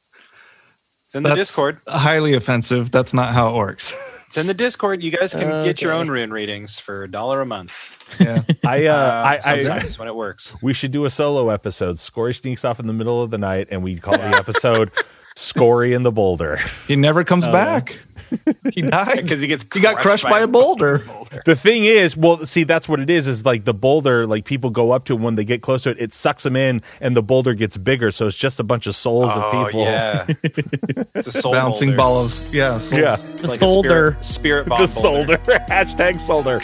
It's 1.06 1.14
in 1.14 1.22
the 1.24 1.28
That's 1.30 1.40
Discord. 1.40 1.78
Highly 1.86 2.34
offensive. 2.34 2.90
That's 2.90 3.12
not 3.12 3.34
how 3.34 3.50
it 3.50 3.56
works. 3.56 3.92
It's 4.30 4.36
in 4.36 4.46
the 4.46 4.54
Discord. 4.54 5.02
You 5.02 5.10
guys 5.10 5.32
can 5.32 5.64
get 5.64 5.82
your 5.82 5.92
own 5.92 6.08
rune 6.08 6.32
readings 6.32 6.78
for 6.78 7.02
a 7.02 7.10
dollar 7.10 7.40
a 7.40 7.44
month. 7.46 7.98
Yeah. 8.20 8.42
I 8.64 8.86
uh, 8.86 8.94
Uh, 8.94 9.22
I, 9.26 9.40
I 9.44 9.64
sometimes 9.64 9.98
when 9.98 10.06
it 10.06 10.14
works. 10.14 10.54
we 10.62 10.72
should 10.72 10.92
do 10.92 11.04
a 11.04 11.10
solo 11.10 11.50
episode. 11.50 11.98
Scory 11.98 12.32
sneaks 12.32 12.64
off 12.64 12.78
in 12.78 12.86
the 12.86 12.92
middle 12.92 13.24
of 13.24 13.32
the 13.32 13.38
night, 13.38 13.66
and 13.72 13.82
we 13.82 13.96
call 13.96 14.16
the 14.16 14.22
episode 14.36 14.92
"Scory 15.36 15.94
in 15.94 16.02
the 16.02 16.12
Boulder." 16.12 16.60
He 16.88 16.96
never 16.96 17.24
comes 17.24 17.46
Oh, 17.46 17.52
back. 17.52 17.98
He 18.72 18.82
died. 18.82 19.22
Because 19.22 19.40
he 19.40 19.48
gets 19.48 19.66
He 19.74 19.80
got 19.80 19.96
crushed 19.96 20.22
by 20.22 20.38
a 20.38 20.46
boulder. 20.46 21.02
The 21.46 21.56
thing 21.56 21.84
is, 21.84 22.16
well, 22.16 22.46
see, 22.46 22.62
that's 22.62 22.88
what 22.88 23.00
it 23.00 23.10
is. 23.10 23.26
Is 23.26 23.44
like 23.44 23.64
the 23.64 23.74
boulder, 23.74 24.24
like 24.24 24.44
people 24.44 24.70
go 24.70 24.92
up 24.92 25.06
to 25.06 25.16
when 25.16 25.34
they 25.34 25.44
get 25.44 25.62
close 25.62 25.82
to 25.82 25.90
it, 25.90 25.96
it 25.98 26.14
sucks 26.14 26.44
them 26.44 26.54
in, 26.54 26.80
and 27.00 27.16
the 27.16 27.24
boulder 27.24 27.54
gets 27.54 27.76
bigger. 27.76 28.12
So 28.12 28.28
it's 28.28 28.36
just 28.36 28.60
a 28.60 28.62
bunch 28.62 28.86
of 28.86 28.94
souls 28.94 29.32
Oh, 29.34 29.40
of 29.40 29.66
people. 29.66 29.82
yeah. 29.82 30.26
It's 31.16 31.26
a 31.26 31.32
soul 31.32 31.50
Bouncing 31.52 31.88
boulder. 31.90 31.98
ball 31.98 32.24
of 32.26 32.54
yeah. 32.54 32.78
souls. 32.78 32.92
Yeah. 32.96 33.12
It's 33.32 33.42
The 33.42 33.48
like 33.48 33.58
solder. 33.58 34.16
Spirit, 34.20 34.24
spirit 34.24 34.68
bomb 34.68 34.80
the 34.86 35.00
boulder. 35.02 35.40
solder. 35.44 35.64
Hashtag 35.68 36.16
solder. 36.20 36.60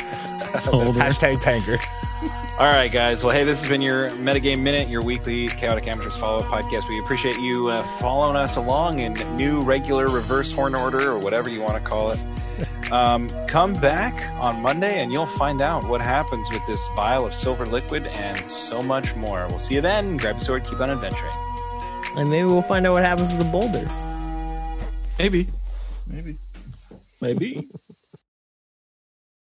Solder. 0.61 0.93
Hashtag 0.93 1.35
panger. 1.37 1.81
All 2.59 2.71
right, 2.71 2.91
guys. 2.91 3.23
Well, 3.23 3.37
hey, 3.37 3.45
this 3.45 3.61
has 3.61 3.69
been 3.69 3.83
your 3.83 4.09
Metagame 4.09 4.63
Minute, 4.63 4.89
your 4.89 5.03
weekly 5.03 5.47
Chaotic 5.47 5.87
Amateurs 5.89 6.17
follow 6.17 6.39
up 6.39 6.45
podcast. 6.45 6.89
We 6.89 6.99
appreciate 7.01 7.37
you 7.39 7.69
uh, 7.69 7.83
following 7.99 8.35
us 8.35 8.57
along 8.57 9.01
in 9.01 9.13
new, 9.37 9.61
regular, 9.61 10.07
reverse 10.07 10.51
horn 10.53 10.75
order, 10.75 11.11
or 11.11 11.19
whatever 11.19 11.51
you 11.51 11.61
want 11.61 11.75
to 11.75 11.81
call 11.81 12.13
it. 12.13 12.91
Um, 12.91 13.29
come 13.47 13.75
back 13.75 14.31
on 14.43 14.63
Monday 14.63 15.03
and 15.03 15.13
you'll 15.13 15.27
find 15.27 15.61
out 15.61 15.87
what 15.87 16.01
happens 16.01 16.49
with 16.51 16.65
this 16.67 16.83
vial 16.97 17.27
of 17.27 17.35
silver 17.35 17.67
liquid 17.67 18.07
and 18.15 18.39
so 18.47 18.79
much 18.81 19.15
more. 19.17 19.47
We'll 19.51 19.59
see 19.59 19.75
you 19.75 19.83
then. 19.83 20.17
Grab 20.17 20.37
a 20.37 20.41
sword, 20.41 20.65
keep 20.65 20.81
on 20.81 20.91
adventuring. 20.91 21.35
And 22.17 22.27
maybe 22.31 22.47
we'll 22.47 22.63
find 22.63 22.87
out 22.87 22.95
what 22.95 23.05
happens 23.05 23.33
to 23.33 23.37
the 23.37 23.45
boulder. 23.45 23.85
Maybe. 25.19 25.47
Maybe. 26.07 26.39
Maybe. 27.21 27.69